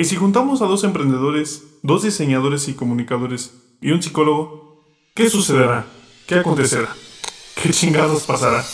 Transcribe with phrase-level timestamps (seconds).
[0.00, 5.86] Y si juntamos a dos emprendedores, dos diseñadores y comunicadores y un psicólogo, ¿qué sucederá?
[6.28, 6.94] ¿Qué acontecerá?
[7.60, 8.64] ¿Qué chingados pasará?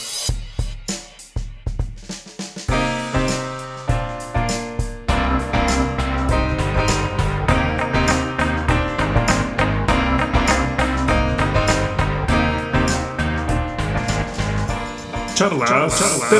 [15.34, 16.30] Charlas, charlas,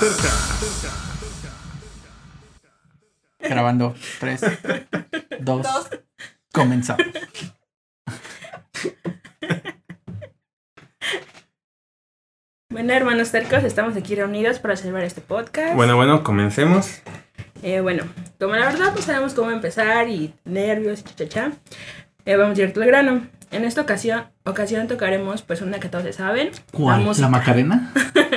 [0.00, 0.53] tercas.
[3.64, 3.94] Grabando.
[4.20, 4.42] Tres,
[5.40, 5.66] dos,
[6.52, 7.06] comenzamos.
[12.70, 15.74] Bueno, hermanos tercos, estamos aquí reunidos para celebrar este podcast.
[15.76, 17.00] Bueno, bueno, comencemos.
[17.62, 18.04] Eh, bueno,
[18.38, 21.52] como la verdad no sabemos cómo empezar y nervios y chachacha,
[22.26, 23.26] eh, vamos directo al grano.
[23.50, 26.50] En esta ocasión, ocasión tocaremos pues una que todos se saben.
[26.70, 27.10] ¿Cuál?
[27.18, 27.28] ¿La.
[27.30, 27.94] Macarena?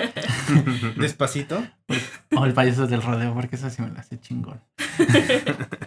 [0.98, 1.64] Despacito.
[2.36, 3.34] ¿O el payaso del rodeo?
[3.34, 4.62] Porque eso sí me lo hace chingón.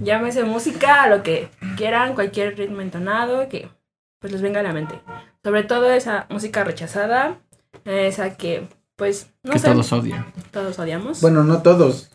[0.00, 3.68] Llámese música, lo que quieran, cualquier ritmo entonado que
[4.18, 5.00] pues les venga a la mente.
[5.42, 7.38] Sobre todo esa música rechazada,
[7.84, 10.32] esa que pues no que sé, todos odian.
[10.50, 11.20] todos odiamos.
[11.20, 12.10] Bueno, no todos.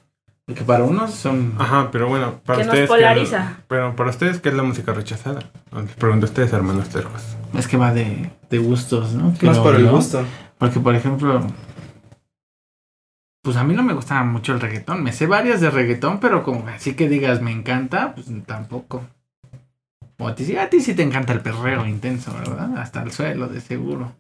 [0.51, 1.53] Porque para unos son.
[1.59, 2.89] Ajá, pero bueno, para Que nos ustedes.
[2.89, 3.57] ¿qué es- polariza.
[3.67, 5.41] pero para ustedes, ¿qué es la música rechazada?
[5.75, 7.21] Les pregunto a ustedes, hermanos tercos.
[7.53, 9.33] Es que va de, de gustos, ¿no?
[9.41, 10.25] Más por el gusto.
[10.57, 11.45] Porque, por ejemplo.
[13.43, 15.01] Pues a mí no me gusta mucho el reggaetón.
[15.03, 19.03] Me sé varias de reggaetón, pero como así que digas me encanta, pues tampoco.
[20.19, 22.77] O a ti, sí- a ti sí te encanta el perreo intenso, ¿verdad?
[22.77, 24.11] Hasta el suelo, de seguro.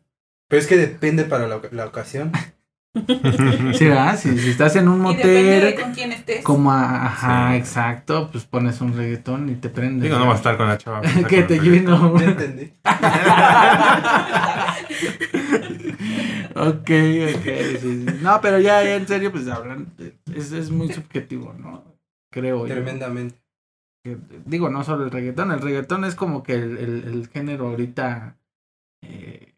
[0.47, 2.31] Pero es que depende para la, la ocasión.
[3.73, 4.17] Sí, ¿verdad?
[4.19, 6.43] Si, si estás en un Y depende de motel, con quién estés.
[6.43, 7.57] como a- ajá, Sí.
[7.57, 10.03] exacto, pues pones un reggaetón y te prendes.
[10.03, 11.01] Digo, no va a estar con la chava.
[11.29, 12.17] que te lleno.
[12.19, 12.73] ¿Ya entendí?
[16.55, 16.89] ok,
[17.35, 18.05] ok, sí, sí.
[18.21, 19.93] No, pero ya, ya en serio, pues hablan,
[20.33, 21.83] es, es muy subjetivo, ¿no?
[22.31, 22.73] Creo yo.
[22.73, 23.35] Tremendamente.
[24.45, 28.37] Digo, no solo el reggaetón, el reggaetón es como que el, el, el género ahorita...
[29.03, 29.50] eh,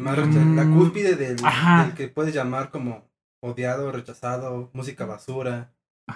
[0.00, 1.84] Más recha- La Mm, cúspide del, ajá.
[1.84, 3.08] del que puedes llamar como
[3.42, 5.72] odiado, rechazado, música basura.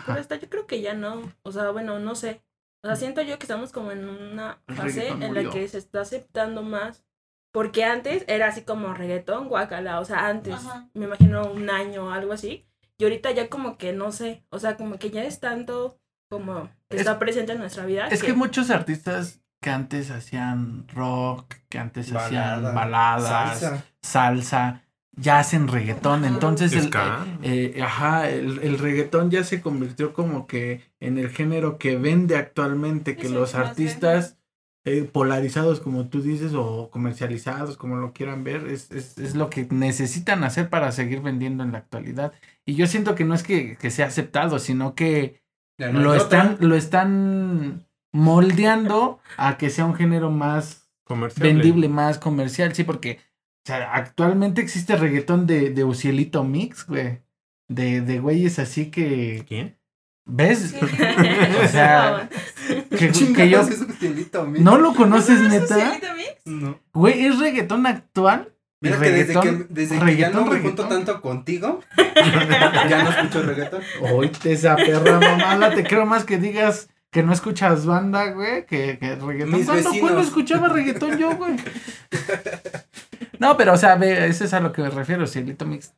[0.07, 1.23] Pero hasta yo creo que ya no.
[1.43, 2.43] O sea, bueno, no sé.
[2.83, 6.01] O sea, siento yo que estamos como en una fase en la que se está
[6.01, 7.05] aceptando más.
[7.53, 10.01] Porque antes era así como reggaetón, guacala.
[10.01, 10.89] O sea, antes, Ajá.
[10.95, 12.67] me imagino un año o algo así.
[12.99, 14.45] Y ahorita ya como que no sé.
[14.51, 18.09] O sea, como que ya es tanto como que Es- está presente en nuestra vida.
[18.09, 23.85] Es que muchos artistas que antes hacían rock, que antes hacían Balada, baladas, salsa.
[24.03, 24.83] salsa,
[25.17, 26.27] ya hacen reggaetón.
[26.27, 27.25] Entonces, el, Ska.
[27.43, 32.37] eh, ajá, el, el reggaetón ya se convirtió como que en el género que vende
[32.37, 34.37] actualmente, que los artistas
[34.85, 39.49] eh, polarizados, como tú dices, o comercializados, como lo quieran ver, es, es, es lo
[39.49, 42.35] que necesitan hacer para seguir vendiendo en la actualidad.
[42.67, 45.41] Y yo siento que no es que, que sea aceptado, sino que
[45.79, 50.89] lo están, lo están moldeando a que sea un género más
[51.37, 53.19] vendible, más comercial, sí, porque
[53.65, 57.23] o sea, actualmente existe reggaetón de, de Ucielito Mix, güey.
[57.67, 59.45] De, de güeyes así que.
[59.49, 59.79] ¿Quién?
[60.27, 60.75] ¿Ves?
[60.79, 60.79] Sí.
[61.65, 62.29] O sea,
[62.91, 63.63] que, que yo.
[63.63, 64.63] Amigo.
[64.63, 65.99] ¿No lo conoces, ¿No neta?
[66.15, 66.29] Mix?
[66.45, 66.79] No.
[66.93, 68.53] Güey, es reggaetón actual.
[68.83, 73.43] Mira que desde que, desde que ya no me junto tanto contigo, ya no escucho
[73.43, 73.83] reggaetón.
[74.13, 78.99] Oíte esa perra mamada, te creo más que digas que no escuchas banda, güey, que,
[78.99, 79.53] que reggaetón.
[79.53, 81.55] Mis ¿Cuándo, cuándo escuchaba reggaetón yo, güey?
[83.39, 85.93] No, pero, o sea, ve, eso es a lo que me refiero, Cielito Mix.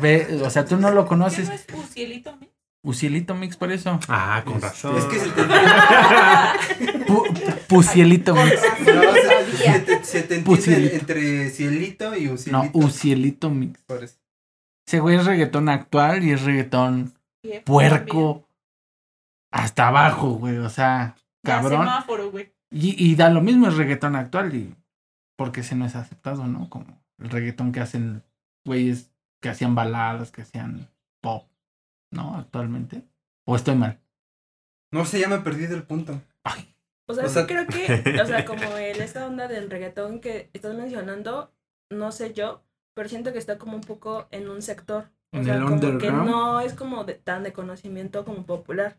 [0.00, 1.48] Ve, o sea, tú no lo ¿Qué conoces.
[1.48, 2.52] no es Ucielito Mix?
[2.82, 3.98] Ucielito Mix, por eso.
[4.08, 4.96] Ah, con razón.
[4.96, 5.42] Es que se te,
[7.06, 8.60] Pu- Pucielito Mix.
[8.86, 9.72] no, se, sabía.
[9.74, 10.82] se te, se te Pusilito.
[10.82, 12.70] entiende entre cielito y No, ucielito.
[12.78, 13.80] Ucielito Mix.
[13.82, 14.16] Por eso.
[14.88, 17.12] Ese güey es reggaetón actual y es reggaetón
[17.64, 18.45] puerco
[19.50, 20.58] hasta abajo, güey.
[20.58, 21.82] O sea, cabrón.
[21.82, 22.52] semáforo, güey.
[22.70, 24.74] Y, y da lo mismo el reggaetón actual y
[25.36, 26.68] porque ese no es aceptado, ¿no?
[26.68, 28.22] Como el reggaetón que hacen
[28.64, 30.88] güeyes que hacían baladas, que hacían
[31.20, 31.48] pop,
[32.10, 32.36] ¿no?
[32.36, 33.04] Actualmente.
[33.46, 34.00] ¿O estoy mal?
[34.92, 36.20] No sé, ya me perdí del punto.
[37.08, 40.50] O sea, O sí creo que, o sea, como el, esta onda del reggaetón que
[40.52, 41.52] estás mencionando,
[41.90, 42.64] no sé yo,
[42.94, 45.10] pero siento que está como un poco en un sector.
[45.32, 48.96] O En sea, el como que no es como de, tan de conocimiento como popular.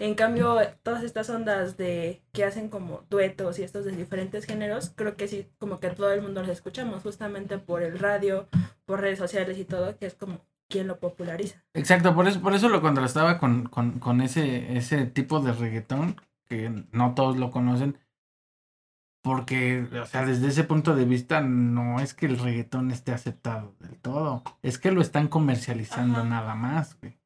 [0.00, 4.92] En cambio, todas estas ondas de que hacen como duetos y estos de diferentes géneros,
[4.94, 8.46] creo que sí, como que todo el mundo los escuchamos, justamente por el radio,
[8.84, 11.64] por redes sociales y todo, que es como quien lo populariza.
[11.74, 16.20] Exacto, por eso, por eso lo contrastaba con, con, con ese, ese tipo de reggaetón,
[16.44, 17.98] que no todos lo conocen.
[19.20, 23.74] Porque, o sea, desde ese punto de vista, no es que el reggaetón esté aceptado
[23.80, 24.44] del todo.
[24.62, 26.28] Es que lo están comercializando Ajá.
[26.28, 27.18] nada más, güey.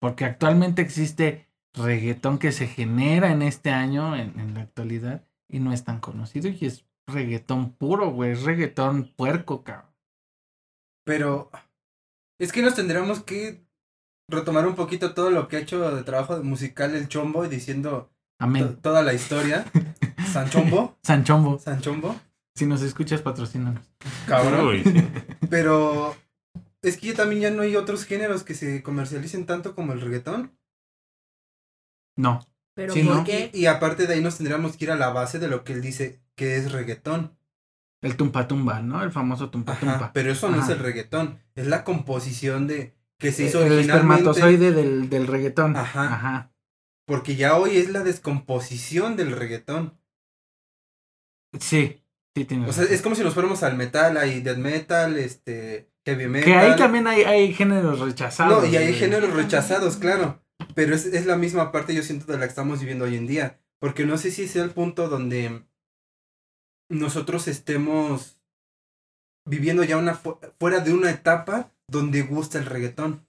[0.00, 1.47] Porque actualmente existe
[1.78, 6.00] reggaetón que se genera en este año, en, en la actualidad, y no es tan
[6.00, 6.48] conocido.
[6.48, 8.32] Y es reggaetón puro, güey.
[8.32, 9.90] Es reggaetón puerco, cabrón.
[11.04, 11.50] Pero
[12.38, 13.64] es que nos tendríamos que
[14.30, 18.10] retomar un poquito todo lo que ha hecho de trabajo musical el Chombo y diciendo
[18.38, 18.78] to- Amén.
[18.82, 19.64] toda la historia.
[20.32, 22.14] San Chombo, Sanchombo, San Chombo,
[22.54, 23.82] si nos escuchas, patrocínanos.
[24.26, 24.82] cabrón.
[25.48, 26.14] Pero
[26.82, 30.02] es que ya también ya no hay otros géneros que se comercialicen tanto como el
[30.02, 30.52] reggaetón.
[32.18, 32.40] No.
[32.74, 33.24] Pero Sí, ¿por ¿no?
[33.24, 33.50] qué?
[33.54, 35.80] Y aparte de ahí nos tendríamos que ir a la base de lo que él
[35.80, 37.36] dice que es reggaetón.
[38.02, 39.02] El tumpa tumba, ¿no?
[39.02, 40.12] El famoso tumpa Ajá, tumpa.
[40.12, 44.14] pero eso no es el reggaetón, es la composición de que se hizo el originalmente.
[44.22, 45.76] espermatozoide del, del reggaetón.
[45.76, 46.14] Ajá.
[46.14, 46.52] Ajá.
[47.06, 49.98] Porque ya hoy es la descomposición del reggaetón.
[51.58, 52.02] Sí,
[52.36, 55.90] sí tienes O sea, es como si nos fuéramos al metal, hay death metal, este,
[56.04, 56.44] heavy metal.
[56.44, 58.62] Que ahí también hay, hay géneros rechazados.
[58.62, 60.40] No, y hay géneros rechazados, claro.
[60.74, 63.26] Pero es, es la misma parte, yo siento, de la que estamos viviendo hoy en
[63.26, 63.60] día.
[63.80, 65.62] Porque no sé si sea el punto donde
[66.90, 68.40] nosotros estemos
[69.46, 73.26] viviendo ya una fu- fuera de una etapa donde gusta el reggaetón.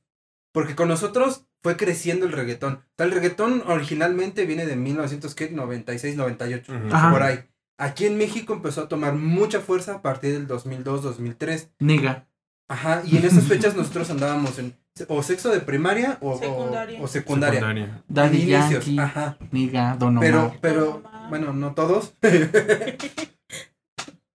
[0.54, 2.74] Porque con nosotros fue creciendo el reggaetón.
[2.74, 6.88] O sea, el reggaetón originalmente viene de 1996, 98, Ujú.
[6.96, 7.12] Ajá.
[7.12, 7.44] por ahí.
[7.78, 11.70] Aquí en México empezó a tomar mucha fuerza a partir del 2002, 2003.
[11.80, 12.28] Niga.
[12.68, 14.76] Ajá, y en esas fechas nosotros andábamos en
[15.08, 17.02] o sexo de primaria o o- Secundaria.
[17.02, 17.60] o, secundaria.
[17.60, 18.04] Secundaria.
[18.08, 19.00] Daddy Inicios, Yankee.
[19.00, 19.38] Ajá.
[19.52, 20.22] Niga, Don Omar.
[20.30, 22.14] Pero, pero, bueno, no todos.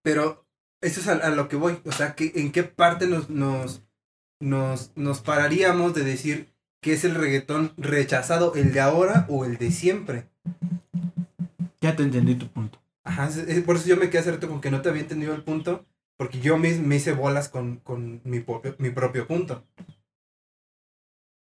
[0.02, 0.46] pero
[0.80, 1.78] eso es a, a lo que voy.
[1.84, 3.82] O sea, que, ¿en qué parte nos, nos,
[4.40, 6.52] nos, nos pararíamos de decir
[6.82, 10.28] que es el reggaetón rechazado, el de ahora o el de siempre?
[11.80, 12.80] Ya te entendí tu punto.
[13.04, 15.02] Ajá, es- es por eso yo me quedé hace rato con que no te había
[15.02, 15.84] entendido el punto,
[16.16, 19.64] porque yo me, me hice bolas con, con mi, propio, mi propio punto.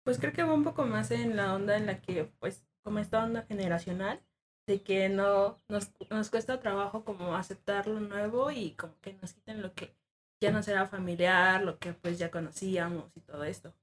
[0.09, 2.99] Pues creo que va un poco más en la onda en la que, pues, como
[2.99, 4.23] esta onda generacional,
[4.67, 9.35] de que no nos, nos cuesta trabajo como aceptar lo nuevo y como que nos
[9.35, 9.95] quiten lo que
[10.41, 13.75] ya nos era familiar, lo que pues ya conocíamos y todo esto.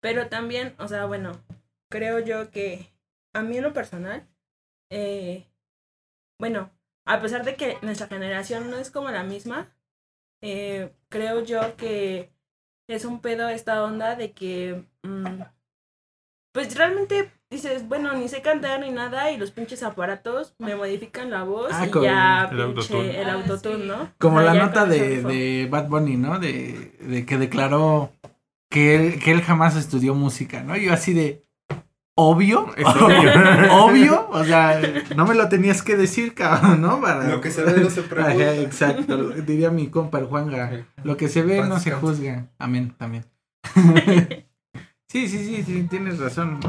[0.00, 1.32] Pero también, o sea, bueno,
[1.90, 2.90] creo yo que
[3.34, 4.26] a mí en lo personal,
[4.88, 5.46] eh,
[6.38, 6.70] bueno,
[7.04, 9.76] a pesar de que nuestra generación no es como la misma,
[10.40, 12.30] eh, creo yo que
[12.88, 15.42] es un pedo esta onda de que, mm,
[16.56, 21.30] pues realmente dices, bueno, ni sé cantar ni nada y los pinches aparatos me modifican
[21.30, 22.62] la voz Ah, y con ya el pinche
[22.94, 23.20] autotune.
[23.20, 23.88] el Ah, autotune, sí.
[23.88, 24.10] ¿no?
[24.18, 26.38] Como O sea, la nota de, de Bad Bunny, ¿no?
[26.38, 28.10] De, de que declaró
[28.70, 30.76] que él, que él jamás estudió música, ¿no?
[30.78, 31.44] Yo así de,
[32.16, 33.30] obvio, Es obvio.
[33.84, 34.80] obvio, o sea,
[35.14, 37.02] no me lo tenías que decir, cabrón, ¿no?
[37.02, 38.54] Para, Lo que se ve no se pregunta.
[38.56, 43.26] exacto, diría mi compa el Juanga, lo que se ve no se juzga, amén, también.
[45.16, 46.60] sí, sí, sí, sí, tienes razón.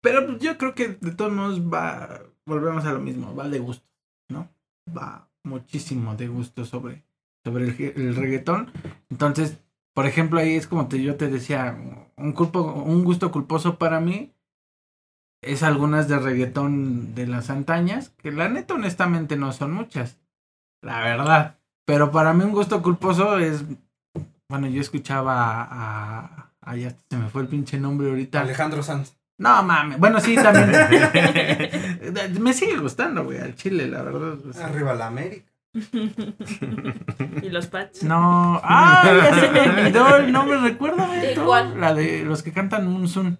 [0.00, 3.58] Pero pues, yo creo que de todos modos va, volvemos a lo mismo, va de
[3.58, 3.86] gusto,
[4.28, 4.48] ¿no?
[4.96, 7.04] Va muchísimo de gusto sobre,
[7.44, 8.70] sobre el, el reggaetón.
[9.10, 9.58] Entonces,
[9.92, 11.76] por ejemplo, ahí es como te, yo te decía,
[12.16, 14.32] un, un gusto culposo para mí
[15.42, 20.20] es algunas de reggaetón de las antañas, que la neta honestamente no son muchas,
[20.82, 21.58] la verdad.
[21.84, 23.64] Pero para mí un gusto culposo es,
[24.48, 26.20] bueno, yo escuchaba a...
[26.22, 28.40] a, a- ya se me fue el pinche nombre ahorita.
[28.40, 29.16] Alejandro Sanz.
[29.38, 30.72] No mames, bueno, sí, también.
[32.40, 34.36] me sigue gustando, güey, al chile, la verdad.
[34.52, 34.66] sea.
[34.66, 35.46] Arriba la América.
[37.42, 38.02] y los pads.
[38.02, 41.18] No, ah, ya se me olvidó el nombre, recuérdame.
[41.18, 41.80] ¿De cuál?
[41.80, 43.38] La de los que cantan Monsoon.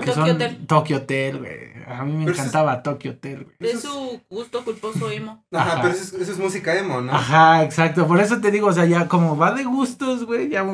[0.00, 0.66] Que Tokyo son Hotel.
[0.66, 1.72] Tokyo Hotel, güey.
[1.86, 3.70] A mí me Pero eso es- encantaba Tokyo Hotel, güey.
[3.72, 5.44] Es su gusto culposo emo.
[5.52, 5.82] Ajá, Ajá.
[5.82, 7.12] pero eso es, eso es música emo, ¿no?
[7.12, 8.06] Ajá, exacto.
[8.06, 10.64] Por eso te digo, o sea, ya como va de gustos, güey, ya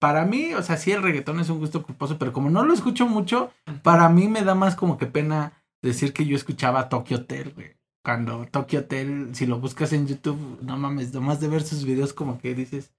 [0.00, 2.74] para mí, o sea, sí el reggaetón es un gusto culposo, pero como no lo
[2.74, 7.18] escucho mucho, para mí me da más como que pena decir que yo escuchaba Tokyo
[7.18, 7.76] Hotel, güey.
[8.04, 12.12] Cuando Tokyo Hotel, si lo buscas en YouTube, no mames, nomás de ver sus videos
[12.12, 12.90] como que dices,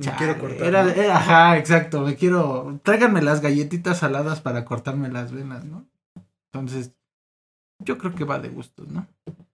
[0.00, 0.66] Me "Chale, quiero cortar.
[0.66, 0.90] Era, ¿no?
[0.90, 5.86] era- ajá, exacto, me quiero, tráiganme las galletitas saladas para cortarme las venas, ¿no?
[6.52, 6.92] Entonces,
[7.80, 9.06] yo creo que va de gustos, ¿no?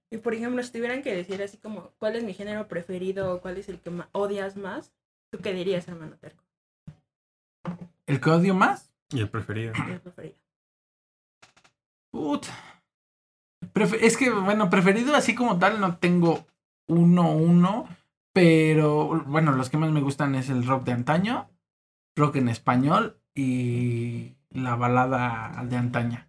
[0.08, 3.40] Y por ejemplo, si tuvieran que decir así como, ¿cuál es mi género preferido o
[3.40, 4.92] cuál es el que odias más?
[5.32, 6.44] ¿Tú qué dirías, hermano Terco?
[8.06, 8.92] ¿El que odio más?
[9.10, 9.72] Y el preferido.
[9.88, 10.36] El preferido.
[12.12, 12.52] Puta.
[14.00, 16.46] Es que, bueno, preferido así como tal no tengo
[16.88, 17.88] uno, uno,
[18.36, 21.48] pero bueno, los que más me gustan es el rock de antaño,
[22.14, 26.28] rock en español y la balada de antaña.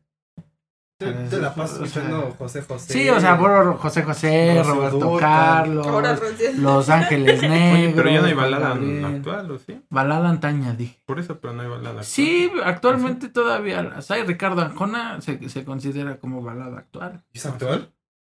[0.98, 2.94] Te, te la pasas escuchando José José.
[2.94, 5.18] Sí, o sea, por José José, Roberto.
[5.20, 6.18] Carlos, Ahora.
[6.56, 7.78] Los Ángeles Negros.
[7.78, 9.06] Oye, pero ya no hay balada Gabriel.
[9.06, 9.82] actual, ¿o sí?
[9.90, 11.02] Balada antaña, dije.
[11.06, 12.06] Por eso, pero no hay balada actual.
[12.06, 14.24] Sí, actualmente todavía las hay.
[14.24, 17.26] Ricardo Arjona se, se considera como balada actual.
[17.34, 17.92] ¿Es actual?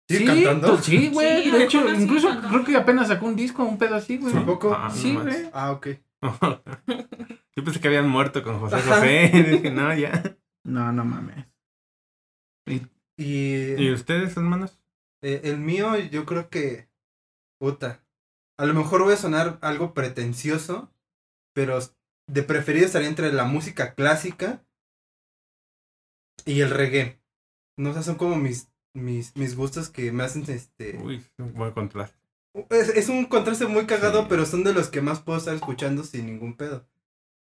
[0.10, 0.68] ¿Sigue Sí, cantando?
[0.76, 1.44] to- Sí, güey.
[1.44, 2.50] Sí, de hecho, incluso cantando.
[2.50, 4.34] creo que apenas sacó un disco, un pedo así, güey.
[4.36, 5.50] Ah, no Sí, güey.
[5.54, 5.88] Ah, ok.
[7.56, 8.96] Yo pensé que habían muerto con José Ajá.
[8.96, 9.32] José.
[9.52, 10.38] Dije, no, ya.
[10.66, 11.46] No, no mames.
[12.68, 12.82] Y,
[13.18, 14.80] ¿Y ustedes, hermanos?
[15.22, 16.90] eh, el mío, yo creo que.
[17.60, 18.04] Puta.
[18.60, 20.94] A lo mejor voy a sonar algo pretencioso,
[21.56, 21.80] pero
[22.28, 24.64] de preferido estaría entre la música clásica
[26.46, 27.22] y el reggae.
[27.78, 30.98] No sé, son como mis, mis, mis gustos que me hacen este.
[31.04, 32.18] Uy, es un buen contraste.
[32.70, 34.26] Es, es un contraste muy cagado, Sí.
[34.30, 36.86] pero son de los que más puedo estar escuchando sin ningún pedo.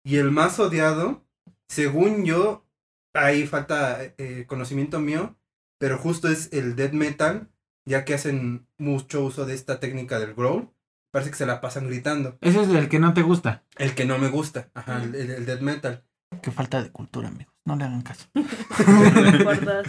[0.04, 1.26] Y el más odiado,
[1.68, 2.66] según yo,
[3.14, 5.36] ahí falta eh, conocimiento mío,
[5.80, 7.50] pero justo es el death metal,
[7.86, 10.70] ya que hacen mucho uso de esta técnica del growl.
[11.12, 12.38] Parece que se la pasan gritando.
[12.42, 13.64] Ese es el que no te gusta.
[13.78, 16.04] El que no me gusta, ajá, el, el- el death metal.
[16.44, 17.52] Qué falta de cultura, amigos.
[17.70, 18.26] No le hagan caso.
[19.44, 19.88] Por dos.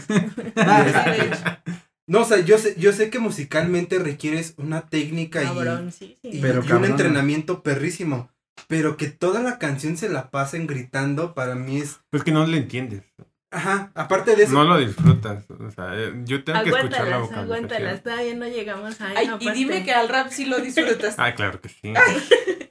[2.06, 6.18] No, o sea, yo sé, yo sé que musicalmente requieres una técnica y, Cabrón, sí,
[6.20, 6.30] sí.
[6.32, 8.28] y, Pero y un entrenamiento perrísimo.
[8.66, 12.44] Pero que toda la canción se la pasen gritando, para mí es Pues que no
[12.46, 13.04] le entiendes.
[13.52, 14.52] Ajá, aparte de eso.
[14.54, 15.44] No lo disfrutas.
[15.50, 17.52] O sea, eh, yo tengo que escuchar la Aguántalas, aguántalas.
[17.62, 18.02] vocalización.
[18.02, 21.14] Todavía no llegamos a Ay, y dime que al rap sí lo disfrutas.
[21.18, 21.92] Ah, claro que sí.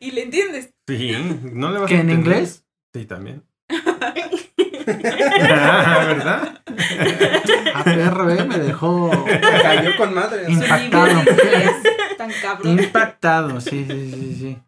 [0.02, 0.74] y le entiendes.
[0.86, 1.14] Sí,
[1.54, 2.34] no le vas ¿Que a en entender.
[2.40, 2.66] inglés?
[2.94, 3.44] Sí, también.
[5.42, 6.62] Ah, ¿Verdad?
[7.76, 9.12] A eh, me dejó
[9.62, 10.46] Cayó con madre.
[10.52, 11.22] Impactado.
[12.18, 12.80] Tan cabrón.
[12.80, 13.62] impactado.
[13.62, 14.60] Sí, sí, sí, sí.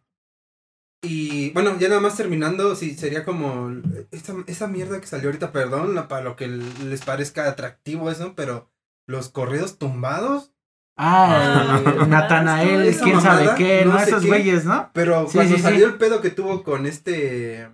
[1.04, 3.72] Y bueno, ya nada más terminando, sí, sería como
[4.12, 8.34] esa, esa mierda que salió ahorita, perdón, la- para lo que les parezca atractivo eso,
[8.36, 8.70] pero
[9.08, 10.52] los corridos tumbados,
[10.98, 14.00] Ah, Ah, Natanael, esa quién sabe qué, no ¿no?
[14.00, 14.92] sé Esos güeyes, ¿no?
[14.94, 15.92] pero Sí, cuando sí, salió sí.
[15.94, 17.68] el pedo que tuvo con este,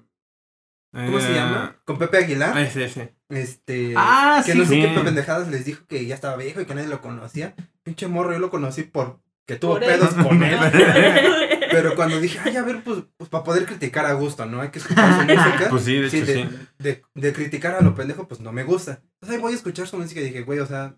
[1.05, 1.79] ¿cómo se Eh, llama?
[1.85, 3.15] Con Pepe Aguilar, Ah, ese, ese.
[3.29, 4.57] este, Ah, que sí.
[4.57, 4.81] no sé sí.
[4.81, 7.55] qué pendejadas les dijo que ya estaba viejo y que nadie lo conocía.
[7.83, 9.89] Pinche morro, yo lo conocí por que tuvo Por él.
[9.91, 10.57] pedos con él.
[11.71, 14.61] Pero cuando dije, ay, a ver, pues, pues para poder criticar a gusto, ¿no?
[14.61, 15.67] Hay que escuchar su música.
[15.69, 16.67] Pues sí, de Sí, hecho de, sí.
[16.79, 19.01] de, de criticar a lo pendejo, pues no me gusta.
[19.13, 20.97] Entonces ahí voy a escuchar su música y dije, güey, o sea,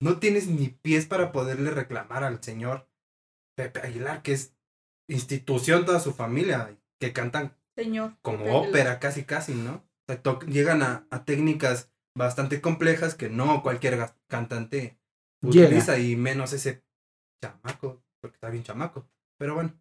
[0.00, 2.88] no tienes ni pies para poderle reclamar al señor
[3.56, 4.54] Pepe Aguilar, que es
[5.08, 8.16] institución toda su familia, que cantan Señor.
[8.22, 9.76] como ópera casi casi, ¿no?
[9.76, 13.98] O sea, to- llegan a, a técnicas bastante complejas que no cualquier
[14.28, 14.98] cantante
[15.42, 15.66] Llega.
[15.68, 16.84] utiliza y menos ese
[17.42, 19.08] chamaco, porque está bien chamaco.
[19.38, 19.74] Pero bueno,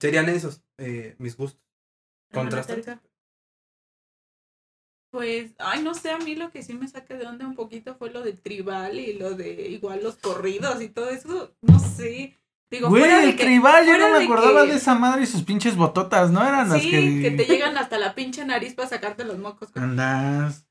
[0.00, 1.60] serían esos eh, mis gustos.
[2.32, 2.98] Contrastantes.
[5.10, 7.94] Pues, ay, no sé, a mí lo que sí me saca de onda un poquito
[7.96, 12.36] fue lo del tribal y lo de igual los corridos y todo eso, no sé.
[12.70, 14.94] Digo, Güey, fuera de el que- tribal, yo no me de acordaba que- de esa
[14.94, 16.46] madre y sus pinches bototas, ¿no?
[16.46, 17.22] Eran las Sí, que...
[17.22, 17.30] que...
[17.30, 19.70] te llegan hasta la pinche nariz para sacarte los mocos.
[19.74, 20.66] Andas.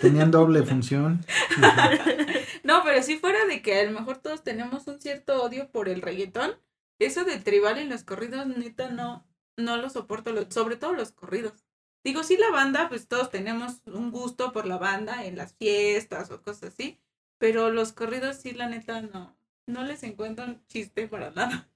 [0.00, 1.24] Tenían doble función.
[2.64, 5.88] No, pero sí fuera de que a lo mejor todos tenemos un cierto odio por
[5.88, 6.52] el reggaetón,
[7.00, 11.64] eso del tribal y los corridos, neta, no, no lo soporto, sobre todo los corridos.
[12.04, 16.30] Digo, sí la banda, pues todos tenemos un gusto por la banda en las fiestas
[16.30, 17.00] o cosas así,
[17.38, 21.68] pero los corridos sí, la neta, no, no les encuentro un chiste para nada.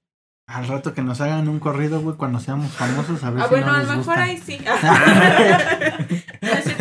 [0.47, 3.49] Al rato que nos hagan un corrido, güey, cuando seamos famosos, a ver Ah, si
[3.49, 4.23] bueno, no a lo mejor gusta.
[4.23, 4.57] ahí sí.
[6.41, 6.77] Gusta.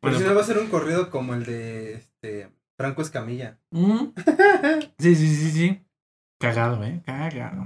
[0.00, 3.58] Pero Bueno, si no va a ser un corrido como el de este Franco Escamilla.
[3.70, 4.06] Mm.
[4.98, 5.84] Sí, sí, sí, sí.
[6.40, 7.02] Cagado, ¿eh?
[7.04, 7.64] Cagado.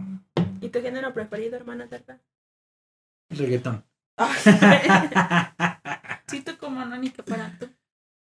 [0.60, 2.20] ¿Y tu género preferido, hermana Terta?
[3.30, 3.84] Reggaetón.
[6.28, 7.68] Sí, tú como no, ni que para tú.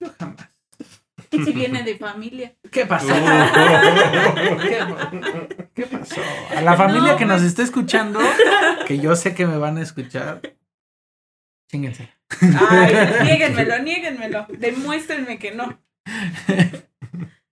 [0.00, 0.48] Yo jamás.
[1.30, 2.54] Si viene de familia.
[2.70, 3.08] ¿Qué pasó?
[4.62, 4.78] ¿Qué,
[5.74, 6.20] qué pasó?
[6.56, 7.48] A la familia No, que nos pues.
[7.48, 8.20] está escuchando,
[8.86, 10.40] que yo sé que me van a escuchar,
[11.70, 12.10] chinguense.
[12.40, 14.46] Ay, niéguenmelo, niéguenmelo.
[14.58, 15.80] Demuéstrenme que no.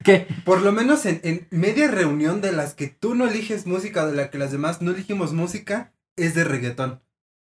[0.02, 0.26] ¿Qué?
[0.44, 4.14] Por lo menos en, en media reunión de las que tú no eliges música, de
[4.14, 7.03] la que las demás no elegimos música, es de reggaetón.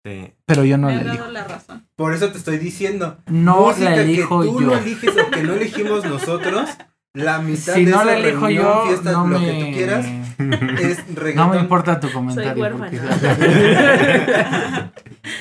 [0.05, 0.33] Sí.
[0.47, 1.27] Pero yo no Me la elijo.
[1.31, 1.89] la razón.
[1.97, 3.19] Por eso te estoy diciendo.
[3.27, 4.67] No la elijo que tú yo.
[4.69, 6.69] no eliges o que no elegimos nosotros,
[7.15, 9.47] la mitad Si de no esa la elijo reunión, yo, fiesta, no lo me...
[9.47, 10.07] que tú quieras,
[10.81, 11.35] es reggaetón.
[11.37, 12.63] No me importa tu comentario.
[12.63, 12.91] huérfana.
[12.91, 14.05] porque-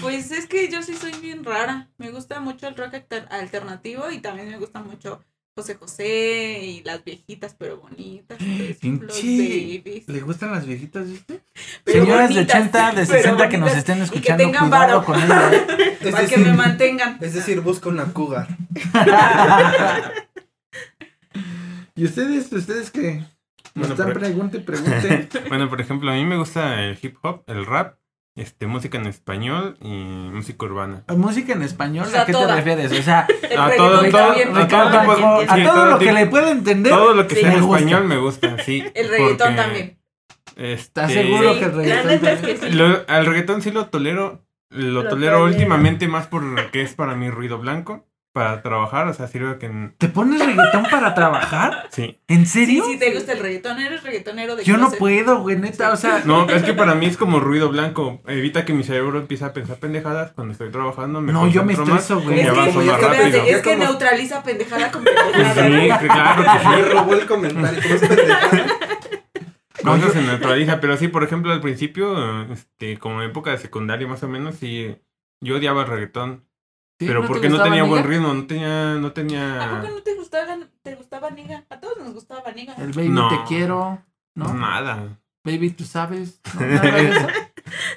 [0.00, 1.88] Pues es que yo sí soy bien rara.
[1.98, 5.22] Me gusta mucho el rock alter- alternativo y también me gusta mucho
[5.56, 8.38] José José y las viejitas pero bonitas.
[8.80, 10.04] Pinche.
[10.06, 11.40] ¿Le gustan las viejitas, viste?
[11.84, 14.68] Pero Señoras de bonitas, 80, de pero 60 que nos estén y que escuchando, tengan
[14.68, 15.04] cuidado varo.
[15.04, 15.52] con ellas.
[15.52, 15.96] ¿eh?
[16.00, 17.18] Es Para que decir, me mantengan.
[17.20, 18.48] es decir, busca una cougar.
[21.94, 23.22] ¿Y ustedes, ustedes qué?
[23.74, 25.28] Me Bueno, están pregunte, pregunte.
[25.48, 27.96] Bueno, por ejemplo, a mí me gusta el hip hop, el rap,
[28.40, 29.88] este, música en español y
[30.32, 31.04] música urbana.
[31.08, 32.46] Música en español, O sea, ¿a qué toda.
[32.48, 32.92] te refieres?
[32.98, 33.26] O sea,
[33.58, 34.48] A todo, todo, también.
[34.48, 36.92] a todo Ricardo, tipo, ¿quién a sí, todo lo que le pueda entender.
[36.92, 37.76] todo lo que Sí, sea en gusta.
[37.78, 38.84] español me gusta, sí.
[38.94, 39.98] El reggaetón también.
[40.56, 42.60] Este, ¿Estás seguro Sí, que el reggaetón es también?
[42.60, 42.72] que sí.
[42.76, 44.44] Lo- al reggaetón sí lo tolero.
[44.70, 45.44] Lo, Lo tolero tolero.
[45.44, 48.06] últimamente más porque es para mí ruido blanco.
[48.32, 49.66] Para trabajar, o sea, sirve que...
[49.66, 51.88] en- ¿Te pones reggaetón para trabajar?
[51.90, 52.20] Sí.
[52.28, 52.84] ¿En Sí, serio?
[52.86, 53.80] sí, te gusta el reggaetón.
[53.80, 56.22] Eres reggaetonero de Yo no puedo, güey, neta, o sea...
[56.24, 58.22] No, es que para mí es como ruido blanco.
[58.28, 61.20] Evita que mi cerebro empiece a pensar pendejadas cuando estoy trabajando.
[61.20, 62.40] Me No, yo me estreso, güey.
[62.40, 63.42] Es que, más rápido.
[63.44, 65.08] es que como- neutraliza pendejada con Sí,
[65.54, 65.98] pendejada.
[65.98, 66.68] claro que sí.
[66.68, 67.82] Me robó el comentario.
[67.82, 68.66] ¿Cómo es pendejada?
[69.82, 73.56] Con eso se neutraliza, pero sí, por ejemplo, al principio, este, como en época de
[73.58, 74.94] secundaria más o menos, sí,
[75.40, 76.49] yo odiaba el reggaetón, ¿Sí?
[77.06, 80.56] Pero porque no tenía buen ritmo, no tenía, no ¿A tenía poco no te gustaba,
[80.82, 81.64] te gustaba Niga?
[81.70, 82.74] A todos nos gustaba Niga.
[82.76, 83.28] El baby No.
[83.28, 84.02] te quiero,
[84.34, 84.54] ¿no?
[84.54, 85.18] nada.
[85.44, 86.40] Baby, tú sabes.
[86.58, 87.28] Nada.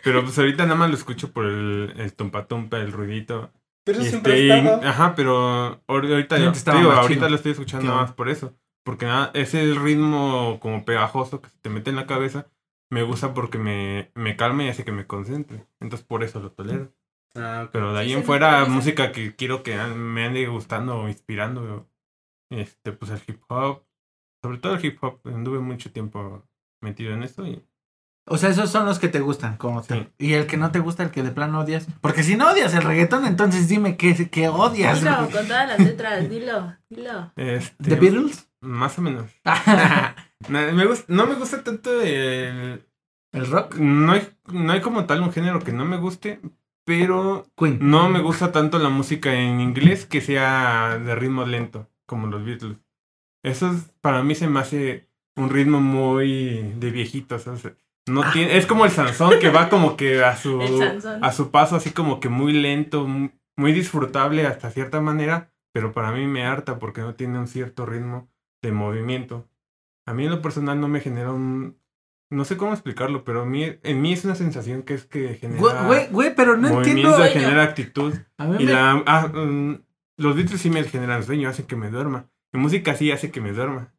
[0.03, 3.51] Pero pues ahorita nada más lo escucho por el, el tumpa tumpa, el ruidito.
[3.85, 4.89] Pero Y siempre este, ha y- estado.
[4.89, 8.01] ajá, pero ahor- ahorita, yo- estaba ahorita lo estoy escuchando Claro.
[8.01, 8.53] más por eso.
[8.85, 12.47] Porque nada, es el ritmo como pegajoso que se te mete en la cabeza.
[12.89, 15.65] Me gusta porque me, me calma y hace que me concentre.
[15.81, 16.93] Entonces por eso lo tolero.
[17.35, 17.69] Ah.
[17.71, 21.87] Pero de ahí Sí, en fuera, música que quiero que me ande gustando o inspirando.
[22.51, 23.83] Este, pues el hip hop.
[24.43, 25.19] Sobre todo el hip hop.
[25.25, 26.43] Anduve mucho tiempo
[26.81, 27.65] metido en esto y
[28.27, 30.11] O sea, esos son los que te gustan, como te-.
[30.19, 31.87] Y el que no te gusta, el que de plano odias.
[32.01, 34.99] Porque si no odias el reggaetón, entonces dime qué, qué odias.
[35.01, 35.31] Dilo, güey.
[35.31, 37.31] con todas las letras, dilo, dilo.
[37.35, 38.49] este, ¿The Beatles?
[38.61, 39.31] más o menos.
[40.49, 42.85] Na- me gust- no me gusta tanto el,
[43.31, 43.75] ¿El rock?
[43.77, 46.39] No hay, no hay como tal un género que no me guste,
[46.85, 47.77] pero Queen.
[47.81, 52.43] no me gusta tanto la música en inglés que sea de ritmo lento, como los
[52.43, 52.77] Beatles.
[53.43, 57.47] Eso es- para mí se me hace un ritmo muy de viejitos.
[57.47, 57.73] o sea,
[58.07, 58.31] no Ah.
[58.33, 60.59] tiene, es como el Sansón que va como que a su,
[61.21, 65.91] a su paso así como que muy lento, mu- muy disfrutable hasta cierta manera, pero
[65.93, 68.29] para mí me harta porque no tiene un cierto ritmo
[68.61, 69.47] de movimiento.
[70.05, 71.77] A mí en lo personal no me genera un...
[72.33, 75.35] No sé cómo explicarlo, pero a mí, en mí es una sensación que es que
[75.35, 77.13] genera Güey, güey, pero no entiendo.
[77.25, 78.13] genera actitud.
[78.37, 79.81] A mí Y me- la, ah, mm,
[80.17, 82.29] los Beatles sí me generan sueño, hacen que me duerma.
[82.51, 83.93] Mi música sí hace que me duerma.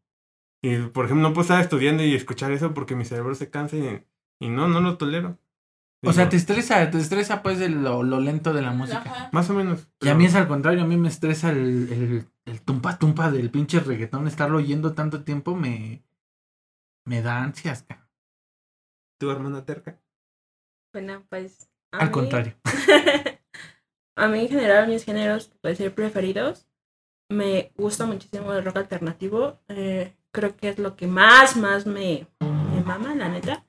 [0.62, 3.77] Y por ejemplo, no puedo estar estudiando y escuchar eso porque mi cerebro se cansa
[3.77, 4.03] y,
[4.40, 5.38] y no, no lo tolero.
[6.07, 8.99] O sea, te estresa, te estresa pues el- lo, lo lento de la música.
[9.07, 9.29] Ajá.
[9.33, 9.88] Más o menos.
[10.01, 13.31] Y a mí es al contrario, a mí me estresa el, el, el tumpa tumpa
[13.31, 16.03] del pinche reggaetón, estarlo oyendo tanto tiempo me,
[17.07, 17.83] me da ansias.
[17.88, 18.04] ca-
[19.18, 20.00] ¿Tu hermana terca?
[20.92, 21.68] Bueno, pues.
[21.92, 22.55] a Al mí- contrario.
[24.16, 26.66] a mí en general mis géneros, puede ser preferidos.
[27.31, 29.61] Me gusta muchísimo el rock alternativo.
[29.68, 33.64] eh, creo que es lo que más, más me, me mama, la neta.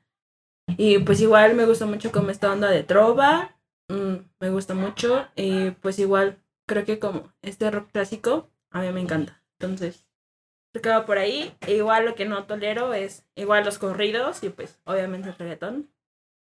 [0.78, 3.56] Y pues igual me gusta mucho como esta onda de trova.
[3.90, 5.28] mm, me gusta mucho.
[5.36, 9.42] Y pues igual creo que como este rock clásico, a mí me encanta.
[9.60, 10.05] Entonces,
[10.82, 11.54] queda por ahí.
[11.68, 15.90] E igual lo que no tolero es igual los corridos y pues obviamente el reggaetón.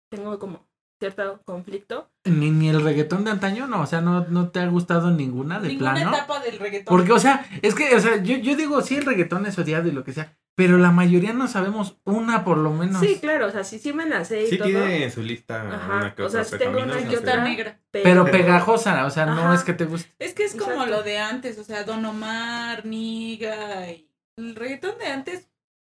[0.09, 0.67] Tengo como
[0.99, 2.09] cierto conflicto.
[2.23, 5.59] Ni, ni el reggaetón de antaño, no, o sea, no, no te ha gustado ninguna
[5.59, 6.13] de Ninguna plano.
[6.15, 6.95] etapa del reggaetón.
[6.95, 9.89] Porque, o sea, es que, o sea, yo, yo digo, sí, el reggaetón es odiado
[9.89, 13.01] y lo que sea, pero la mayoría no sabemos una por lo menos.
[13.01, 14.67] Sí, claro, o sea, sí, sí me la sé y Sí todo.
[14.67, 17.37] tiene en su lista Ajá, una que o sea, sí tengo pero una no que
[17.41, 17.81] negra.
[17.91, 19.55] Pero pegajosa, o sea, no Ajá.
[19.55, 20.09] es que te guste.
[20.19, 20.91] Es que es como Exacto.
[20.91, 25.47] lo de antes, o sea, Don Omar, Niga y el reggaetón de antes.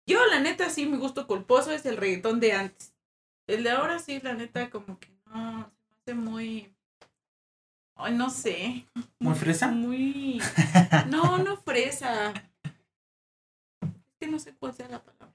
[0.07, 2.93] Yo, la neta, sí, mi gusto culposo es el reggaetón de antes.
[3.47, 5.71] El de ahora sí, la neta, como que no,
[6.05, 6.75] se me hace muy...
[7.97, 8.87] Ay, no sé.
[9.19, 9.69] ¿Muy fresa?
[9.69, 10.43] Muy...
[11.09, 12.33] No, no fresa.
[13.83, 15.35] Es que no sé cuál sea la palabra.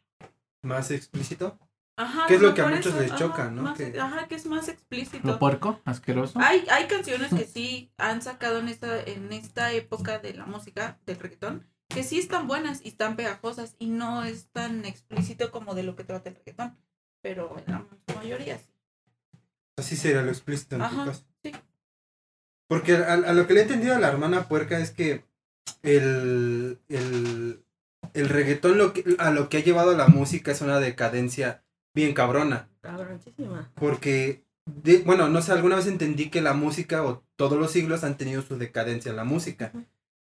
[0.61, 1.57] Más explícito.
[1.95, 3.61] Ajá, ¿Qué es lo que a muchos les ajá, choca, no?
[3.63, 5.27] más- Que- Ajá, que es más explícito.
[5.27, 6.39] Lo puerco, asqueroso.
[6.41, 10.97] Hay, hay canciones que sí han sacado en esta, en esta época de la música,
[11.05, 15.75] del reggaetón, que sí están buenas y están pegajosas y no es tan explícito como
[15.75, 16.77] de lo que trata el reggaetón.
[17.21, 18.69] Pero en la mayoría sí.
[19.77, 21.23] Así sería lo explícito en tu Ajá, caso.
[21.43, 21.51] sí.
[22.67, 25.25] Porque a, a lo que le he entendido a la hermana puerca es que
[25.81, 27.63] el, el,
[28.13, 31.63] el reggaetón lo que, a lo que ha llevado a la música es una decadencia
[31.93, 32.69] bien cabrona.
[32.81, 33.71] Cabroncísima.
[33.75, 38.03] Porque, de- bueno, no sé, alguna vez entendí que la música o todos los siglos
[38.03, 39.73] han tenido su decadencia en la música.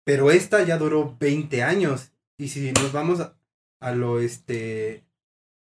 [0.05, 2.11] Pero esta ya duró 20 años.
[2.37, 3.35] Y si nos vamos a,
[3.81, 5.03] a lo este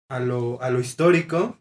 [0.09, 1.57] a lo, a lo histórico,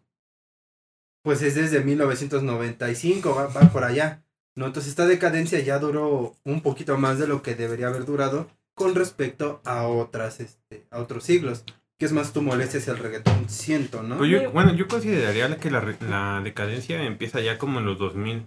[1.22, 4.22] pues es desde 1995, va, va por allá.
[4.56, 4.66] ¿no?
[4.66, 8.94] Entonces esta decadencia ya duró un poquito más de lo que debería haber durado con
[8.94, 11.64] respecto a otras, este, a otros siglos.
[11.98, 14.18] Que es más tu molestia hacia el reggaetón, siento, ¿no?
[14.18, 18.46] Pues yo- bueno, yo consideraría que la, la decadencia empieza ya como en los 2000.